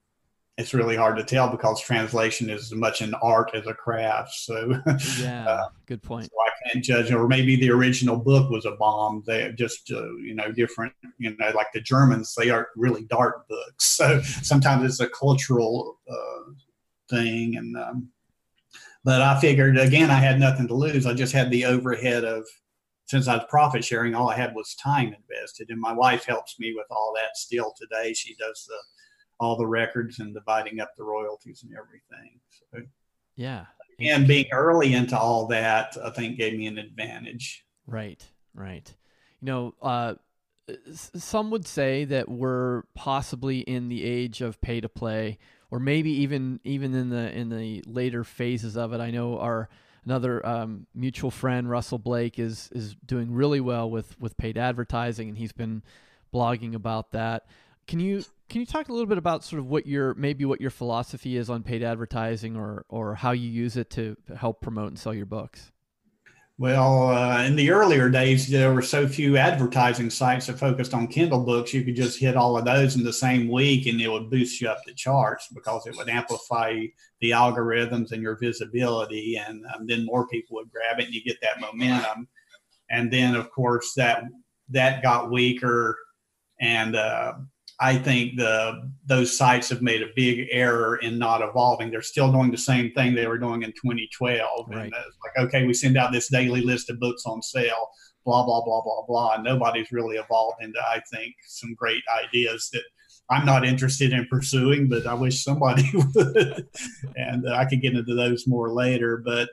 [0.58, 4.34] it's really hard to tell because translation is as much an art as a craft.
[4.34, 4.78] So
[5.18, 6.26] yeah, uh, good point.
[6.26, 9.22] So I can't judge, or maybe the original book was a bomb.
[9.26, 13.48] They just, uh, you know, different, you know, like the Germans, they are really dark
[13.48, 13.98] books.
[14.02, 16.52] So sometimes it's a cultural uh,
[17.08, 17.56] thing.
[17.56, 18.08] And, um,
[19.04, 21.06] but I figured again, I had nothing to lose.
[21.06, 22.44] I just had the overhead of,
[23.04, 25.70] since I was profit sharing, all I had was time invested.
[25.70, 28.12] And my wife helps me with all that still today.
[28.12, 28.76] She does the,
[29.42, 32.40] all the records and dividing up the royalties and everything.
[32.48, 32.82] So,
[33.36, 33.66] yeah.
[34.00, 37.64] And being early into all that, I think gave me an advantage.
[37.86, 38.24] Right,
[38.54, 38.92] right.
[39.40, 40.14] You know, uh,
[40.84, 45.38] some would say that we're possibly in the age of pay to play
[45.72, 49.00] or maybe even even in the in the later phases of it.
[49.00, 49.70] I know our
[50.04, 55.30] another um, mutual friend Russell Blake is is doing really well with with paid advertising,
[55.30, 55.82] and he's been
[56.32, 57.46] blogging about that.
[57.86, 60.60] Can you can you talk a little bit about sort of what your maybe what
[60.60, 64.88] your philosophy is on paid advertising, or or how you use it to help promote
[64.88, 65.72] and sell your books?
[66.58, 71.08] Well, uh, in the earlier days, there were so few advertising sites that focused on
[71.08, 71.72] Kindle books.
[71.72, 74.60] You could just hit all of those in the same week, and it would boost
[74.60, 76.84] you up the charts because it would amplify
[77.20, 81.24] the algorithms and your visibility, and um, then more people would grab it, and you
[81.24, 82.28] get that momentum.
[82.90, 84.22] And then, of course, that
[84.68, 85.98] that got weaker,
[86.60, 87.32] and uh,
[87.82, 91.90] I think the those sites have made a big error in not evolving.
[91.90, 94.68] They're still doing the same thing they were doing in 2012.
[94.68, 94.84] Right.
[94.84, 97.90] And it's like, okay, we send out this daily list of books on sale,
[98.24, 99.34] blah blah blah blah blah.
[99.34, 102.84] And nobody's really evolved into, I think, some great ideas that
[103.30, 106.68] I'm not interested in pursuing, but I wish somebody would.
[107.16, 109.16] and I could get into those more later.
[109.16, 109.50] But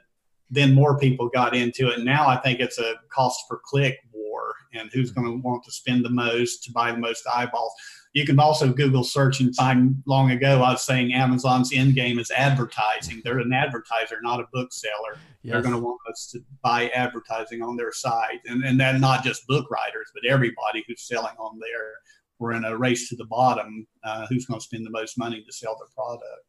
[0.51, 2.03] then more people got into it.
[2.03, 5.23] Now I think it's a cost per click war, and who's hmm.
[5.23, 7.73] going to want to spend the most to buy the most eyeballs
[8.13, 12.17] you can also Google search and find long ago I was saying Amazon's end game
[12.17, 13.21] is advertising.
[13.23, 15.17] They're an advertiser, not a bookseller.
[15.43, 15.53] Yes.
[15.53, 18.39] They're going to want us to buy advertising on their site.
[18.45, 21.93] And, and then not just book writers, but everybody who's selling on there.
[22.39, 23.85] We're in a race to the bottom.
[24.03, 26.45] Uh, who's going to spend the most money to sell their product?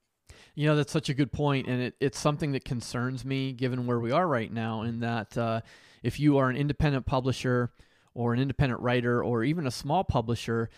[0.54, 3.86] You know, that's such a good point, and it, it's something that concerns me given
[3.86, 4.82] where we are right now.
[4.82, 5.60] In that, uh,
[6.02, 7.72] if you are an independent publisher
[8.14, 10.70] or an independent writer or even a small publisher,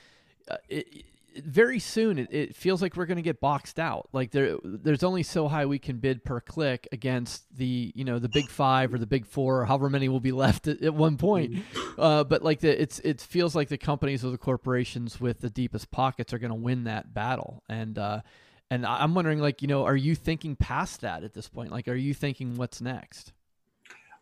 [0.50, 0.86] uh, it,
[1.34, 4.08] it, very soon it, it, feels like we're going to get boxed out.
[4.12, 8.18] Like there, there's only so high we can bid per click against the you know
[8.18, 10.94] the big five or the big four, or however many will be left at, at
[10.94, 11.52] one point.
[11.52, 12.00] Mm-hmm.
[12.00, 15.50] Uh, but like the, it's it feels like the companies or the corporations with the
[15.50, 17.62] deepest pockets are going to win that battle.
[17.68, 18.20] And uh,
[18.70, 21.70] and I'm wondering, like you know, are you thinking past that at this point?
[21.70, 23.32] Like, are you thinking what's next?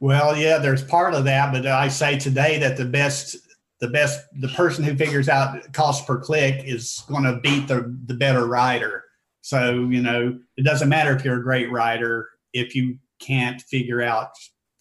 [0.00, 3.36] Well, yeah, there's part of that, but I say today that the best
[3.80, 7.96] the best the person who figures out cost per click is going to beat the
[8.06, 9.04] the better writer
[9.40, 14.02] so you know it doesn't matter if you're a great writer if you can't figure
[14.02, 14.30] out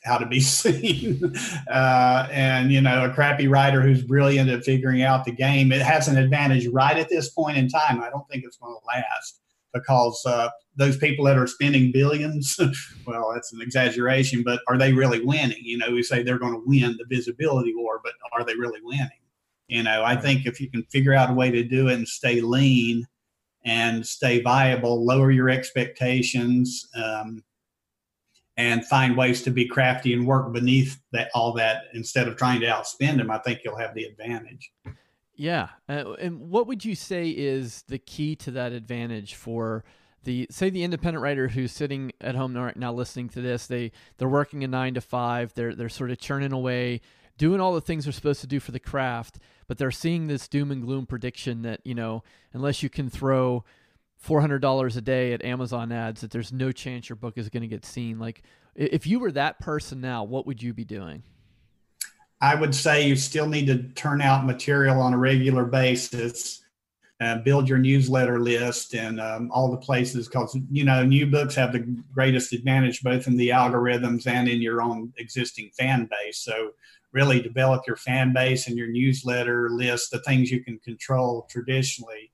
[0.04, 1.36] how to be seen.
[1.70, 5.82] Uh, and you know a crappy writer who's brilliant at figuring out the game it
[5.82, 8.02] has an advantage right at this point in time.
[8.02, 9.42] I don't think it's going to last
[9.74, 12.58] because uh, those people that are spending billions,
[13.06, 15.60] well, that's an exaggeration, but are they really winning?
[15.62, 18.80] You know, we say they're going to win the visibility war, but are they really
[18.82, 19.10] winning?
[19.68, 22.08] You know, I think if you can figure out a way to do it and
[22.08, 23.06] stay lean
[23.66, 27.44] and stay viable, lower your expectations, um,
[28.56, 32.60] and find ways to be crafty and work beneath that all that instead of trying
[32.60, 34.72] to outspend them, I think you'll have the advantage.
[35.36, 39.86] Yeah, uh, and what would you say is the key to that advantage for
[40.24, 43.68] the say the independent writer who's sitting at home right now listening to this?
[43.68, 45.54] They they're working a nine to five.
[45.54, 47.02] They're they're sort of churning away,
[47.38, 50.48] doing all the things they're supposed to do for the craft, but they're seeing this
[50.48, 53.64] doom and gloom prediction that you know unless you can throw
[54.18, 57.50] four hundred dollars a day at Amazon ads, that there's no chance your book is
[57.50, 58.20] going to get seen.
[58.20, 58.44] Like
[58.76, 61.24] if you were that person now, what would you be doing?
[62.42, 66.62] I would say you still need to turn out material on a regular basis,
[67.22, 71.54] uh, build your newsletter list and um, all the places because, you know, new books
[71.56, 71.80] have the
[72.14, 76.40] greatest advantage both in the algorithms and in your own existing fan base.
[76.40, 76.72] So,
[77.12, 82.32] really develop your fan base and your newsletter list, the things you can control traditionally.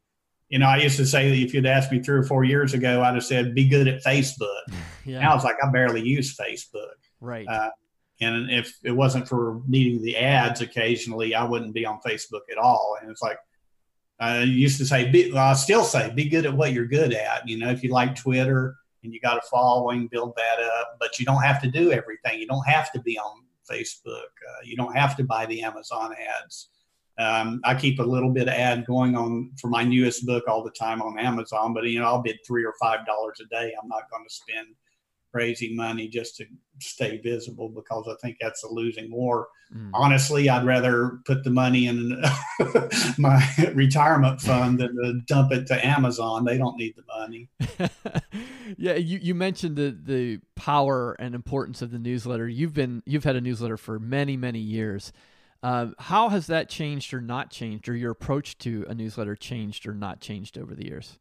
[0.49, 2.73] You know, I used to say that if you'd asked me three or four years
[2.73, 4.61] ago, I'd have said, be good at Facebook.
[5.07, 5.19] Yeah.
[5.19, 6.95] Now it's like I barely use Facebook.
[7.21, 7.47] Right.
[7.47, 7.69] Uh,
[8.21, 12.57] and if it wasn't for needing the ads occasionally, I wouldn't be on Facebook at
[12.57, 12.97] all.
[12.99, 13.37] And it's like,
[14.19, 17.13] I used to say, be, well, I still say, be good at what you're good
[17.13, 17.47] at.
[17.47, 20.97] You know, if you like Twitter and you got a following, build that up.
[20.99, 22.39] But you don't have to do everything.
[22.39, 24.31] You don't have to be on Facebook.
[24.47, 26.69] Uh, you don't have to buy the Amazon ads.
[27.17, 30.63] Um, I keep a little bit of ad going on for my newest book all
[30.63, 33.73] the time on Amazon, but you know I'll bid three or five dollars a day.
[33.81, 34.67] I'm not going to spend
[35.35, 36.45] crazy money just to
[36.79, 39.49] stay visible because I think that's a losing war.
[39.75, 39.89] Mm.
[39.93, 42.23] Honestly, I'd rather put the money in
[43.17, 46.45] my retirement fund than to dump it to Amazon.
[46.45, 47.49] They don't need the money.
[48.77, 52.47] yeah, you, you mentioned the the power and importance of the newsletter.
[52.47, 55.11] You've been you've had a newsletter for many many years.
[55.61, 59.85] Uh, how has that changed or not changed, or your approach to a newsletter changed
[59.85, 61.19] or not changed over the years?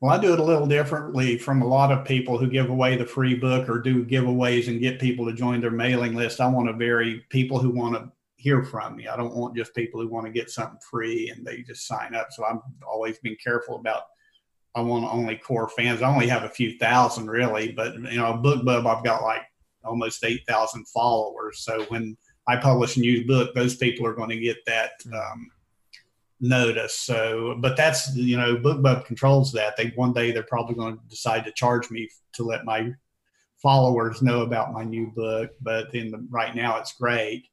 [0.00, 2.96] Well, I do it a little differently from a lot of people who give away
[2.96, 6.40] the free book or do giveaways and get people to join their mailing list.
[6.40, 9.08] I want to vary people who want to hear from me.
[9.08, 12.14] I don't want just people who want to get something free and they just sign
[12.14, 12.28] up.
[12.30, 14.04] So I've always been careful about.
[14.74, 16.00] I want only core fans.
[16.00, 19.42] I only have a few thousand really, but you know, BookBub I've got like
[19.84, 21.58] almost eight thousand followers.
[21.58, 24.92] So when I publish a new book, those people are going to get that.
[25.12, 25.50] Um,
[26.40, 26.98] notice.
[26.98, 29.76] So, but that's you know, BookBub controls that.
[29.76, 32.92] They one day they're probably going to decide to charge me to let my
[33.62, 35.50] followers know about my new book.
[35.60, 37.46] But then the, right now it's great.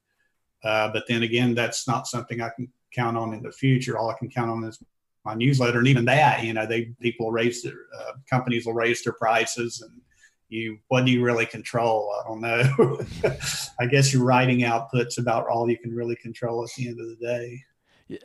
[0.63, 3.97] Uh, but then again, that's not something I can count on in the future.
[3.97, 4.80] All I can count on is
[5.23, 9.04] my newsletter, and even that, you know, they people raise their uh, companies will raise
[9.04, 10.02] their prices, and
[10.50, 12.13] you what do you really control?
[12.17, 13.02] I don't know.
[13.80, 17.08] I guess your writing output's about all you can really control at the end of
[17.10, 17.62] the day.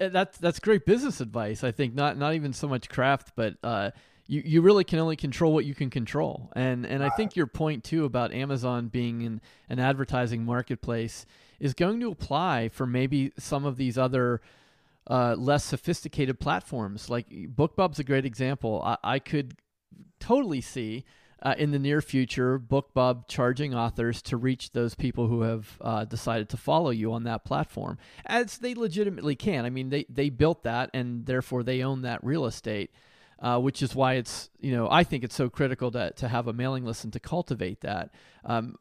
[0.01, 1.65] Uh, that's that's great business advice.
[1.65, 3.91] I think not not even so much craft, but uh,
[4.27, 6.51] you you really can only control what you can control.
[6.55, 11.27] And and I think your point too about Amazon being an an advertising marketplace
[11.59, 14.41] is going to apply for maybe some of these other
[15.09, 17.11] uh, less sophisticated platforms.
[17.11, 18.83] Like BookBub's a great example.
[18.85, 19.55] I, I could
[20.21, 21.05] totally see
[21.43, 26.05] uh, in the near future, BookBub charging authors to reach those people who have uh,
[26.05, 29.65] decided to follow you on that platform, as they legitimately can.
[29.65, 32.91] I mean, they they built that, and therefore they own that real estate.
[33.39, 36.47] Uh, which is why it's you know I think it's so critical to to have
[36.47, 38.15] a mailing list and to cultivate that.
[38.45, 38.77] Um,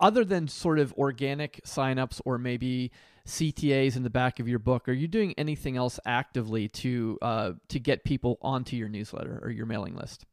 [0.00, 2.90] other than sort of organic signups or maybe
[3.26, 7.52] CTAs in the back of your book, are you doing anything else actively to uh,
[7.68, 10.26] to get people onto your newsletter or your mailing list?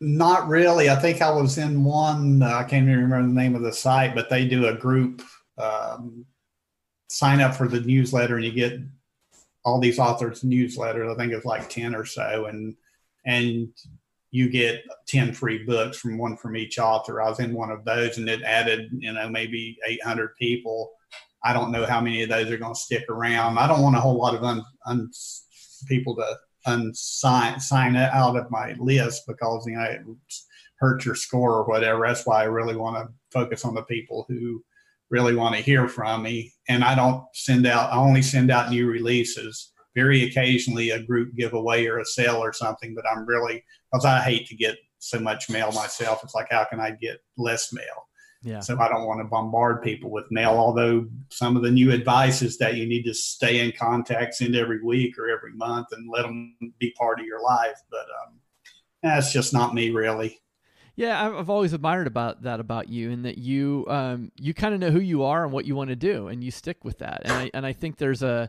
[0.00, 0.90] Not really.
[0.90, 2.42] I think I was in one.
[2.42, 5.22] Uh, I can't even remember the name of the site, but they do a group
[5.56, 6.26] um,
[7.08, 8.80] sign up for the newsletter, and you get
[9.64, 11.12] all these authors' newsletters.
[11.12, 12.74] I think it's like ten or so, and
[13.24, 13.68] and
[14.34, 17.22] you get 10 free books from one from each author.
[17.22, 20.90] I was in one of those and it added, you know, maybe 800 people.
[21.44, 23.58] I don't know how many of those are going to stick around.
[23.58, 25.08] I don't want a whole lot of un, un,
[25.86, 30.00] people to unsign sign it out of my list because you know it
[30.78, 32.04] hurts your score or whatever.
[32.06, 34.62] That's why I really want to focus on the people who
[35.10, 36.52] really want to hear from me.
[36.68, 37.92] And I don't send out.
[37.92, 39.72] I only send out new releases.
[39.94, 42.94] Very occasionally, a group giveaway or a sale or something.
[42.94, 46.20] But I'm really because I hate to get so much mail myself.
[46.24, 48.08] It's like how can I get less mail?
[48.44, 48.60] Yeah.
[48.60, 52.42] So I don't want to bombard people with mail, although some of the new advice
[52.42, 56.10] is that you need to stay in contact, send every week or every month and
[56.10, 57.80] let them be part of your life.
[57.90, 58.38] But um,
[59.02, 60.38] that's just not me really.
[60.96, 64.80] Yeah, I've always admired about that about you, and that you um, you kind of
[64.80, 67.22] know who you are and what you want to do, and you stick with that.
[67.24, 68.48] And I and I think there's a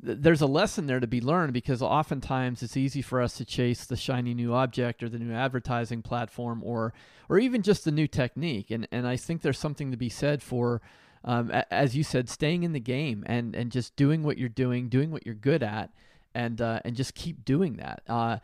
[0.00, 3.84] there's a lesson there to be learned because oftentimes it's easy for us to chase
[3.84, 6.94] the shiny new object or the new advertising platform or
[7.28, 8.70] or even just the new technique.
[8.70, 10.80] And and I think there's something to be said for
[11.24, 14.88] um, as you said staying in the game and and just doing what you're doing
[14.88, 15.90] doing what you're good at
[16.34, 18.02] and uh, and just keep doing that.
[18.08, 18.38] Uh,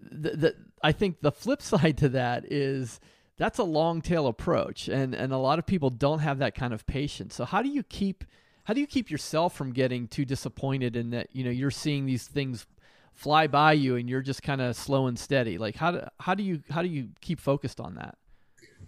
[0.00, 3.00] the, the, I think the flip side to that is
[3.36, 6.74] that's a long tail approach and and a lot of people don't have that kind
[6.74, 7.36] of patience.
[7.36, 8.24] So how do you keep
[8.66, 12.04] how do you keep yourself from getting too disappointed in that you know you're seeing
[12.04, 12.66] these things
[13.14, 15.56] fly by you and you're just kind of slow and steady?
[15.56, 18.18] Like how do how do you how do you keep focused on that?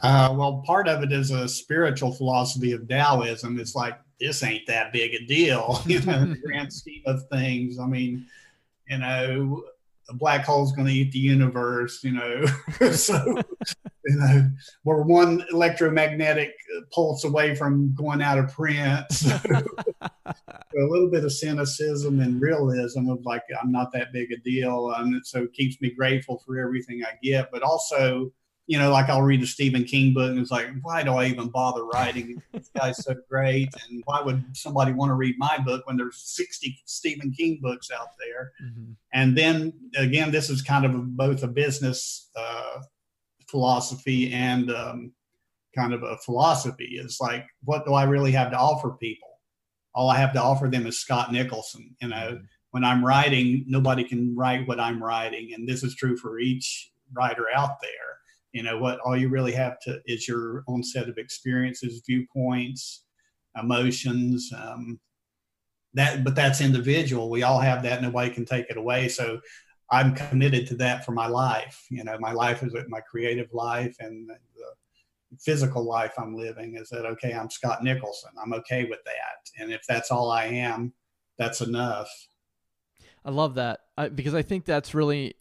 [0.01, 3.61] Uh, well part of it is a spiritual philosophy of taoism.
[3.61, 7.79] It's like this ain't that big a deal you know the grand scheme of things.
[7.79, 8.27] I mean
[8.89, 9.63] you know
[10.09, 12.45] a black hole is going to eat the universe, you know.
[12.93, 13.43] so,
[14.07, 14.51] you know,
[14.85, 16.53] we're one electromagnetic
[16.93, 19.05] pulse away from going out of print.
[20.71, 24.37] So, a little bit of cynicism and realism of like, I'm not that big a
[24.37, 24.93] deal.
[24.93, 28.31] And so it keeps me grateful for everything I get, but also,
[28.69, 31.25] you know, like I'll read a Stephen King book and it's like, why do I
[31.25, 32.41] even bother writing?
[32.53, 33.71] This guy's so great.
[33.89, 37.89] And why would somebody want to read my book when there's 60 Stephen King books
[37.91, 38.53] out there?
[38.63, 38.93] Mm-hmm.
[39.15, 42.81] And then again, this is kind of both a business uh,
[43.49, 45.13] philosophy and um,
[45.75, 47.01] kind of a philosophy.
[47.03, 49.41] Is like, what do I really have to offer people?
[49.95, 51.97] All I have to offer them is Scott Nicholson.
[52.03, 52.45] You know, mm-hmm.
[52.73, 56.93] when I'm writing, nobody can write what I'm writing, and this is true for each
[57.15, 58.08] writer out there.
[58.53, 63.05] You know, what all you really have to is your own set of experiences, viewpoints,
[63.61, 64.51] emotions.
[64.57, 64.99] Um,
[65.95, 67.31] that, but that's individual.
[67.31, 68.03] We all have that.
[68.03, 69.09] Nobody can take it away.
[69.09, 69.41] So
[69.91, 71.87] I'm committed to that for my life.
[71.91, 74.31] You know, my life is my creative life and
[75.31, 78.31] the physical life I'm living is that okay, I'm Scott Nicholson.
[78.43, 79.63] I'm okay with that.
[79.63, 80.93] And if that's all I am,
[81.39, 82.11] that's enough.
[83.25, 85.35] I love that I, because I think that's really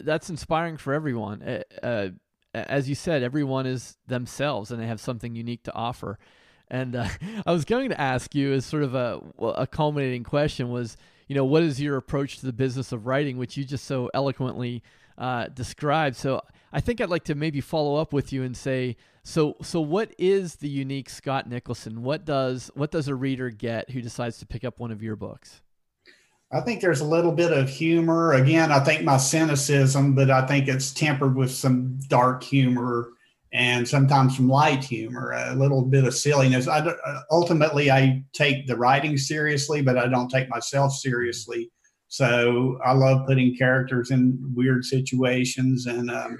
[0.00, 1.42] that's inspiring for everyone.
[1.42, 2.08] Uh, uh,
[2.54, 6.18] as you said, everyone is themselves and they have something unique to offer.
[6.68, 7.08] And uh,
[7.46, 10.96] I was going to ask you as sort of a a culminating question was,
[11.28, 14.10] you know, what is your approach to the business of writing, which you just so
[14.14, 14.82] eloquently
[15.18, 16.16] uh, described.
[16.16, 16.42] So
[16.72, 20.12] I think I'd like to maybe follow up with you and say, so so what
[20.18, 22.02] is the unique Scott Nicholson?
[22.02, 25.16] What does what does a reader get who decides to pick up one of your
[25.16, 25.62] books?
[26.54, 28.34] I think there's a little bit of humor.
[28.34, 33.10] Again, I think my cynicism, but I think it's tempered with some dark humor
[33.52, 36.68] and sometimes some light humor, a little bit of silliness.
[36.68, 36.94] I,
[37.30, 41.72] ultimately, I take the writing seriously, but I don't take myself seriously.
[42.06, 46.38] So I love putting characters in weird situations and um,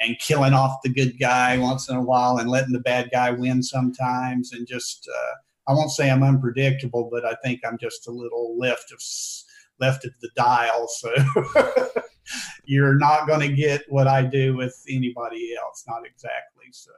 [0.00, 3.30] and killing off the good guy once in a while and letting the bad guy
[3.30, 4.52] win sometimes.
[4.52, 8.58] And just uh, I won't say I'm unpredictable, but I think I'm just a little
[8.58, 9.00] left of
[9.80, 10.88] left at the dial.
[10.88, 11.12] So
[12.64, 16.66] you're not going to get what I do with anybody else, not exactly.
[16.72, 16.90] So.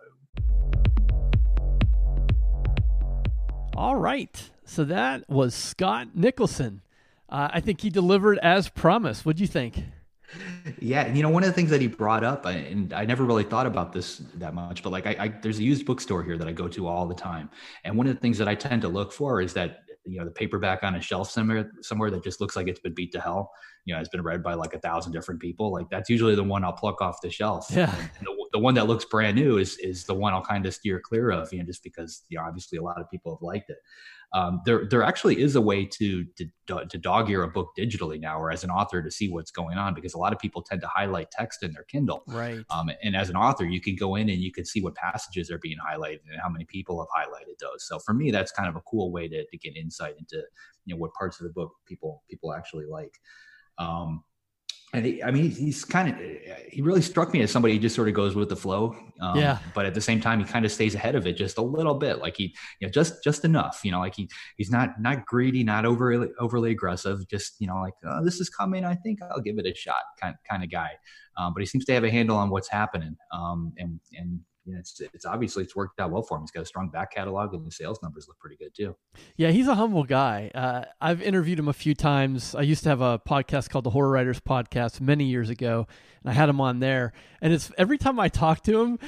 [3.77, 4.51] All right.
[4.65, 6.83] So that was Scott Nicholson.
[7.29, 9.27] Uh, I think he delivered as promised.
[9.27, 9.83] What do you think?
[10.81, 13.25] Yeah, and you know, one of the things that he brought up, and I never
[13.25, 16.37] really thought about this that much, but like, I, I there's a used bookstore here
[16.37, 17.49] that I go to all the time,
[17.85, 20.25] and one of the things that I tend to look for is that you know
[20.25, 23.21] the paperback on a shelf somewhere somewhere that just looks like it's been beat to
[23.21, 23.51] hell
[23.87, 26.45] you know has been read by like a thousand different people like that's usually the
[26.45, 29.79] one i'll pluck off the shelf yeah the, the, one that looks brand new is
[29.79, 32.45] is the one i'll kind of steer clear of you know just because you know
[32.45, 33.79] obviously a lot of people have liked it
[34.33, 38.21] um, there there actually is a way to, to to dog ear a book digitally
[38.21, 40.63] now, or as an author to see what's going on, because a lot of people
[40.63, 42.23] tend to highlight text in their Kindle.
[42.27, 42.65] Right.
[42.71, 45.51] Um, and as an author, you can go in and you can see what passages
[45.51, 47.87] are being highlighted and how many people have highlighted those.
[47.87, 50.43] So for me, that's kind of a cool way to, to get insight into
[50.85, 53.19] you know what parts of the book people people actually like.
[53.79, 54.23] Um,
[54.93, 56.17] and he, I mean, he's kind of,
[56.71, 58.97] he really struck me as somebody who just sort of goes with the flow.
[59.21, 59.59] Um, yeah.
[59.75, 61.95] But at the same time, he kind of stays ahead of it just a little
[61.95, 62.19] bit.
[62.19, 65.65] Like he, you know, just, just enough, you know, like he, he's not, not greedy,
[65.65, 68.85] not overly, overly aggressive, just, you know, like, oh, this is coming.
[68.85, 70.93] I think I'll give it a shot kind, kind of guy.
[71.37, 73.17] Um, but he seems to have a handle on what's happening.
[73.33, 76.43] Um, and, and, you know, it's, it's obviously it's worked out well for him.
[76.43, 78.97] He's got a strong back catalog, and the sales numbers look pretty good too.
[79.37, 80.51] Yeah, he's a humble guy.
[80.55, 82.55] Uh, I've interviewed him a few times.
[82.55, 85.87] I used to have a podcast called the Horror Writers Podcast many years ago,
[86.23, 87.13] and I had him on there.
[87.41, 88.99] And it's every time I talk to him,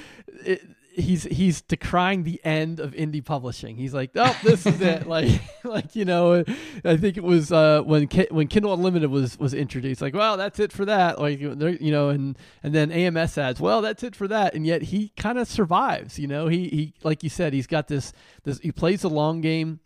[0.44, 0.62] it,
[0.98, 3.76] he's he's decrying the end of indie publishing.
[3.76, 6.44] He's like, "Oh, this is it." Like like you know,
[6.84, 10.02] I think it was uh, when when Kindle Unlimited was was introduced.
[10.02, 11.18] Like, well, that's it for that.
[11.18, 13.60] Like you know, and and then AMS ads.
[13.60, 14.54] Well, that's it for that.
[14.54, 16.18] And yet he kind of survives.
[16.18, 18.12] You know, he he like you said, he's got this
[18.44, 18.58] this.
[18.58, 19.80] He plays the long game.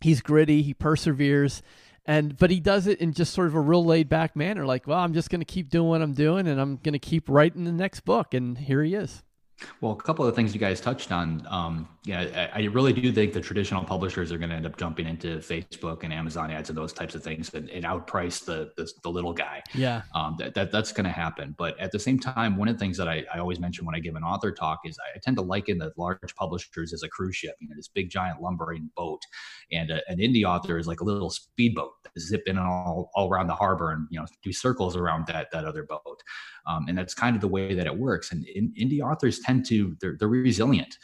[0.00, 0.62] He's gritty.
[0.62, 1.62] He perseveres.
[2.04, 4.86] And but he does it in just sort of a real laid back manner, like,
[4.86, 7.28] well, I'm just going to keep doing what I'm doing, and I'm going to keep
[7.28, 9.22] writing the next book, and here he is.
[9.80, 11.46] Well, a couple of the things you guys touched on.
[11.48, 14.76] Um, yeah, I, I, really do think the traditional publishers are going to end up
[14.76, 18.70] jumping into Facebook and Amazon ads and those types of things and, and outprice the,
[18.76, 19.62] the, the little guy.
[19.74, 21.54] Yeah, um, that, that that's going to happen.
[21.58, 23.94] But at the same time, one of the things that I, I always mention when
[23.94, 27.08] I give an author talk is I tend to liken the large publishers as a
[27.08, 27.54] cruise ship.
[27.60, 29.20] You know, this big giant lumbering boat,
[29.72, 33.28] and a, an indie author is like a little speedboat that zip in all all
[33.28, 36.22] around the harbor and you know do circles around that that other boat.
[36.66, 38.30] Um, and that's kind of the way that it works.
[38.32, 40.96] And in, indie authors tend to they're, they're resilient.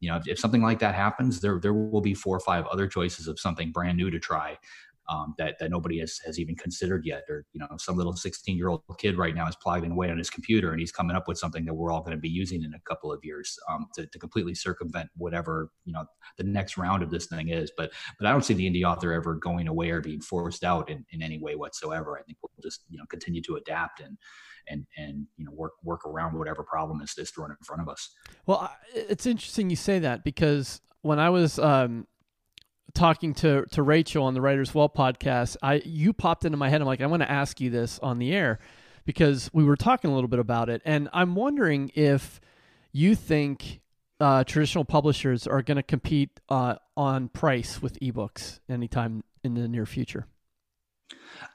[0.00, 2.64] You know, if, if, something like that happens, there there will be four or five
[2.66, 4.58] other choices of something brand new to try.
[5.08, 7.24] Um, that, that nobody has, has even considered yet.
[7.28, 10.18] Or, you know, some little 16 year old kid right now is plugging away on
[10.18, 12.62] his computer and he's coming up with something that we're all going to be using
[12.62, 16.04] in a couple of years um, to, to completely circumvent whatever, you know,
[16.38, 17.72] the next round of this thing is.
[17.76, 17.90] But,
[18.20, 21.04] but I don't see the indie author ever going away or being forced out in,
[21.10, 22.16] in any way whatsoever.
[22.16, 24.16] I think we'll just, you know, continue to adapt and,
[24.70, 27.88] and and you know work work around whatever problem is, is thrown in front of
[27.88, 28.10] us.
[28.46, 32.06] Well, it's interesting you say that because when I was um,
[32.94, 36.80] talking to to Rachel on the Writers Well podcast, I you popped into my head.
[36.80, 38.58] I'm like, I want to ask you this on the air
[39.04, 42.40] because we were talking a little bit about it, and I'm wondering if
[42.92, 43.80] you think
[44.20, 49.66] uh, traditional publishers are going to compete uh, on price with ebooks anytime in the
[49.66, 50.26] near future?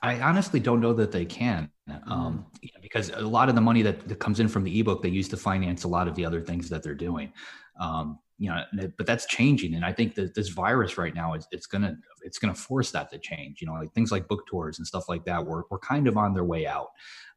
[0.02, 1.72] I honestly don't know that they can,
[2.08, 2.70] um, mm.
[2.82, 5.28] because a lot of the money that, that, comes in from the ebook they use
[5.30, 7.32] to finance a lot of the other things that they're doing.
[7.80, 8.64] Um, you know,
[8.98, 12.38] but that's changing, and I think that this virus right now is it's gonna it's
[12.38, 13.62] gonna force that to change.
[13.62, 15.46] You know, like things like book tours and stuff like that.
[15.46, 16.90] We're we're kind of on their way out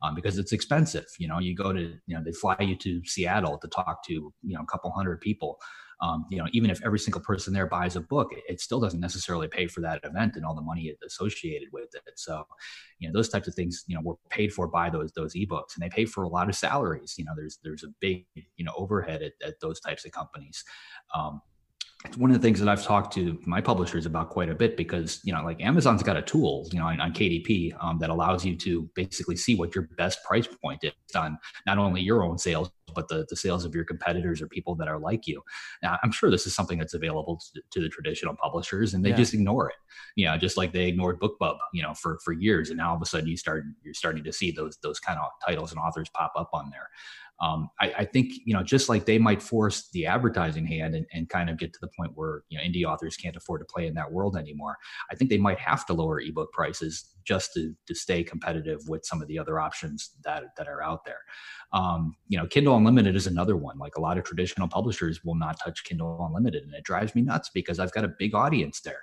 [0.03, 1.07] um, because it's expensive.
[1.20, 4.12] You know, you go to you know they fly you to Seattle to talk to
[4.12, 5.61] you know a couple hundred people
[6.01, 9.01] um, you know, even if every single person there buys a book, it still doesn't
[9.01, 12.03] necessarily pay for that event and all the money associated with it.
[12.16, 12.46] So,
[12.99, 15.74] you know, those types of things, you know, were paid for by those those ebooks,
[15.74, 17.14] and they pay for a lot of salaries.
[17.18, 20.64] You know, there's there's a big you know overhead at, at those types of companies.
[21.14, 21.40] Um,
[22.05, 24.76] it's one of the things that I've talked to my publishers about quite a bit
[24.76, 28.09] because you know like Amazon's got a tool you know on, on KDP um, that
[28.09, 32.22] allows you to basically see what your best price point is on not only your
[32.22, 35.42] own sales but the, the sales of your competitors or people that are like you.
[35.82, 39.11] Now I'm sure this is something that's available to, to the traditional publishers and they
[39.11, 39.16] yeah.
[39.16, 39.76] just ignore it.
[40.16, 42.96] You know, just like they ignored BookBub you know for for years and now all
[42.96, 45.80] of a sudden you start you're starting to see those those kind of titles and
[45.80, 46.88] authors pop up on there
[47.41, 51.07] um, I, I, think you know just like they might force the advertising hand and,
[51.12, 53.72] and, kind of get to the point where you know indie authors can't afford to
[53.72, 54.76] play in that world anymore
[55.11, 59.05] i think they might have to lower ebook prices just to, to stay competitive with
[59.05, 61.20] some of the other options that that are out there.
[61.74, 63.78] Um, you know kindle unlimited is another one.
[63.78, 67.20] Like a lot of traditional publishers will not touch kindle unlimited and it drives me
[67.20, 69.03] nuts because i've got a big audience there.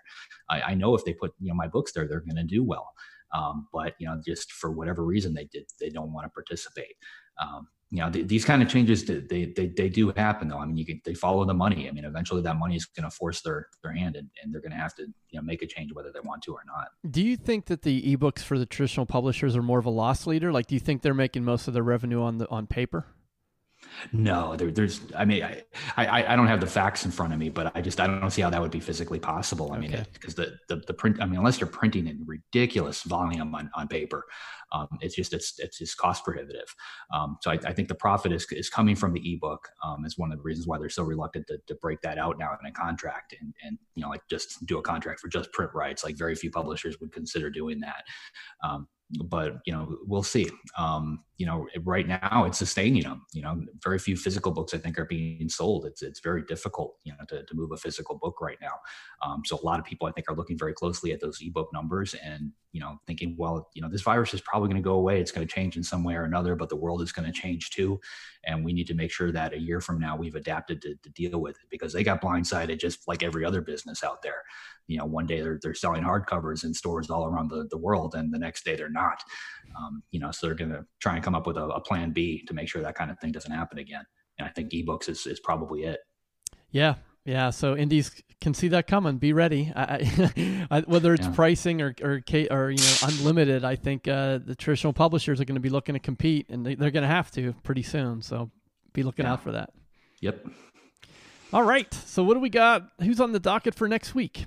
[0.49, 2.63] I, I know if they put you know my books there they're going to do
[2.63, 2.91] well.
[3.33, 6.95] Um, but you know just for whatever reason they did they don't want to participate.
[7.39, 10.57] Um, you know, th- these kind of changes, they, they, they do happen though.
[10.57, 11.87] I mean, you can, they follow the money.
[11.87, 14.61] I mean, eventually that money is going to force their, their hand and, and they're
[14.61, 16.87] going to have to, you know, make a change whether they want to or not.
[17.09, 20.25] Do you think that the ebooks for the traditional publishers are more of a loss
[20.25, 20.51] leader?
[20.51, 23.05] Like, do you think they're making most of their revenue on the, on paper?
[24.11, 25.01] No, there, there's.
[25.15, 25.63] I mean, I,
[25.97, 28.31] I, I don't have the facts in front of me, but I just I don't
[28.31, 29.71] see how that would be physically possible.
[29.71, 29.87] I okay.
[29.87, 31.21] mean, because the, the the print.
[31.21, 34.25] I mean, unless you're printing in ridiculous volume on, on paper,
[34.71, 36.73] um, it's just it's it's just cost prohibitive.
[37.13, 39.67] Um, so I, I, think the profit is is coming from the ebook.
[39.83, 42.37] Um, is one of the reasons why they're so reluctant to, to break that out
[42.37, 45.51] now in a contract and and you know like just do a contract for just
[45.53, 46.03] print rights.
[46.03, 48.03] Like very few publishers would consider doing that.
[48.63, 48.87] Um,
[49.25, 53.61] but you know we'll see um, you know right now it's sustaining them you know
[53.83, 55.85] very few physical books i think are being sold.
[55.85, 58.73] It's it's very difficult you know to, to move a physical book right now.
[59.25, 61.69] Um, so a lot of people i think are looking very closely at those ebook
[61.73, 64.95] numbers and you know thinking well you know this virus is probably going to go
[64.95, 65.19] away.
[65.19, 67.31] It's going to change in some way or another but the world is going to
[67.31, 67.99] change too.
[68.45, 71.09] And we need to make sure that a year from now we've adapted to, to
[71.09, 74.43] deal with it because they got blindsided just like every other business out there.
[74.87, 78.13] You know one day they're, they're selling hardcovers in stores all around the, the world
[78.15, 79.23] and the next day they're not.
[79.77, 82.11] Um, you know so they're going to try and come up with a, a, plan
[82.11, 84.05] b to make sure that kind of thing doesn't happen again.
[84.37, 85.99] And i think ebooks is, is probably it.
[86.71, 86.95] Yeah.
[87.25, 87.49] Yeah.
[87.49, 89.17] So indies can see that coming.
[89.17, 89.73] Be ready.
[89.75, 91.33] I, I, whether it's yeah.
[91.33, 92.21] pricing or, or
[92.51, 95.93] or you know unlimited i think uh, the traditional publishers are going to be looking
[95.93, 98.21] to compete and they, are going to have to pretty soon.
[98.21, 98.51] So
[98.93, 99.33] be looking yeah.
[99.33, 99.71] out for that.
[100.21, 100.47] Yep.
[101.51, 101.91] All right.
[101.93, 102.87] So what do we got?
[103.01, 104.45] Who's on the docket for next week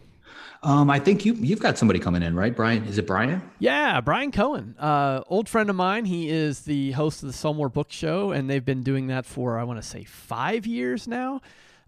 [0.62, 2.84] um, I think you you've got somebody coming in, right, Brian?
[2.84, 3.42] Is it Brian?
[3.58, 6.04] Yeah, Bryan Cohen, uh, old friend of mine.
[6.04, 9.58] He is the host of the More Book Show, and they've been doing that for
[9.58, 11.40] I want to say five years now.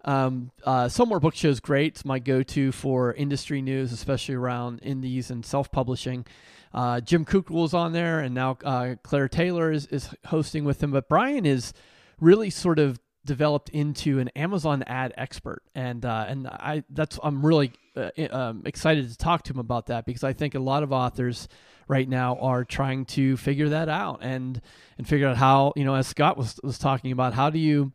[0.04, 1.94] Um, uh, More Book Show is great.
[1.94, 6.26] It's my go-to for industry news, especially around indies and self-publishing.
[6.72, 10.82] Uh, Jim Kukral is on there, and now uh, Claire Taylor is, is hosting with
[10.82, 10.92] him.
[10.92, 11.72] But Brian is
[12.20, 17.44] really sort of developed into an Amazon ad expert, and uh, and I that's I'm
[17.44, 20.82] really uh, um, excited to talk to him about that because I think a lot
[20.82, 21.48] of authors
[21.88, 24.60] right now are trying to figure that out and
[24.96, 27.92] and figure out how you know as Scott was was talking about how do you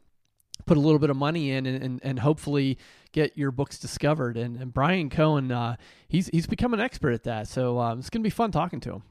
[0.65, 2.77] put a little bit of money in and, and, and hopefully
[3.11, 4.37] get your books discovered?
[4.37, 7.47] And, and Bryan Cohen uh, he's he's become an expert at that.
[7.47, 9.03] So uh, it's gonna be fun talking to him.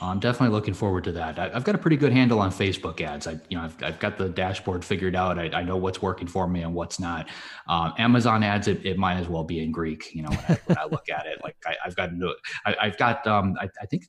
[0.00, 1.38] I'm definitely looking forward to that.
[1.38, 3.26] I, have got a pretty good handle on Facebook ads.
[3.26, 5.38] I, you know, I've, I've got the dashboard figured out.
[5.38, 7.28] I, I, know what's working for me and what's not.
[7.66, 10.14] Um, Amazon ads, it, it, might as well be in Greek.
[10.14, 12.10] You know, when I, when I look at it, like I, have got,
[12.66, 14.04] I, have got, um, I, I think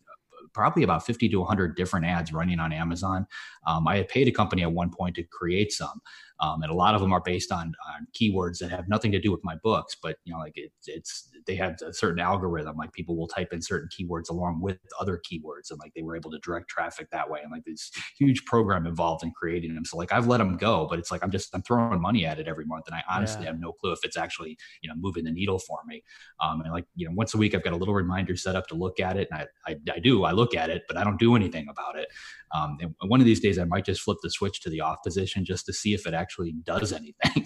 [0.53, 3.27] probably about 50 to 100 different ads running on Amazon.
[3.65, 6.01] Um, I had paid a company at one point to create some.
[6.39, 9.19] Um, and a lot of them are based on, on keywords that have nothing to
[9.19, 12.75] do with my books, but you know, like it, it's they have a certain algorithm.
[12.77, 16.15] Like people will type in certain keywords along with other keywords, and like they were
[16.15, 17.39] able to direct traffic that way.
[17.43, 19.85] And like this huge program involved in creating them.
[19.85, 22.39] So like I've let them go, but it's like I'm just I'm throwing money at
[22.39, 23.51] it every month, and I honestly yeah.
[23.51, 26.03] have no clue if it's actually you know moving the needle for me.
[26.41, 28.67] Um, and like you know once a week I've got a little reminder set up
[28.67, 30.97] to look at it, and I I, I do I look look at it, but
[30.97, 32.07] I don't do anything about it.
[32.53, 34.97] Um, and one of these days, I might just flip the switch to the off
[35.03, 37.45] position just to see if it actually does anything.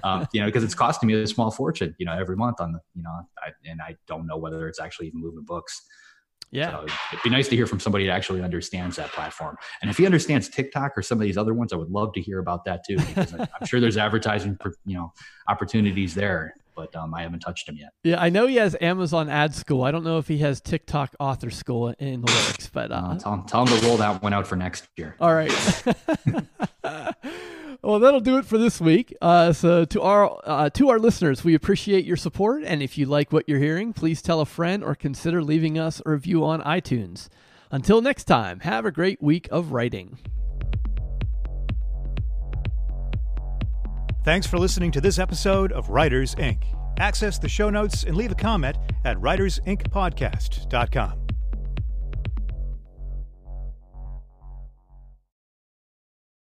[0.04, 2.72] um, you know, because it's costing me a small fortune, you know, every month on
[2.72, 5.82] the, you know, I, and I don't know whether it's actually even moving books.
[6.50, 6.70] Yeah.
[6.70, 9.56] So it'd be nice to hear from somebody that actually understands that platform.
[9.82, 12.20] And if he understands TikTok or some of these other ones, I would love to
[12.20, 15.12] hear about that too, because I'm sure there's advertising, you know,
[15.48, 17.90] opportunities there but um, I haven't touched him yet.
[18.02, 19.82] Yeah, I know he has Amazon Ad School.
[19.82, 23.18] I don't know if he has TikTok Author School in the works, but uh, uh,
[23.18, 25.16] tell, him, tell him to roll that one out for next year.
[25.20, 25.52] All right.
[27.82, 29.14] well, that'll do it for this week.
[29.20, 33.06] Uh, so to our uh, to our listeners, we appreciate your support, and if you
[33.06, 36.62] like what you're hearing, please tell a friend or consider leaving us a review on
[36.62, 37.28] iTunes.
[37.70, 40.18] Until next time, have a great week of writing.
[44.24, 46.62] Thanks for listening to this episode of Writers Inc.
[46.98, 51.12] Access the show notes and leave a comment at writersincpodcast.com.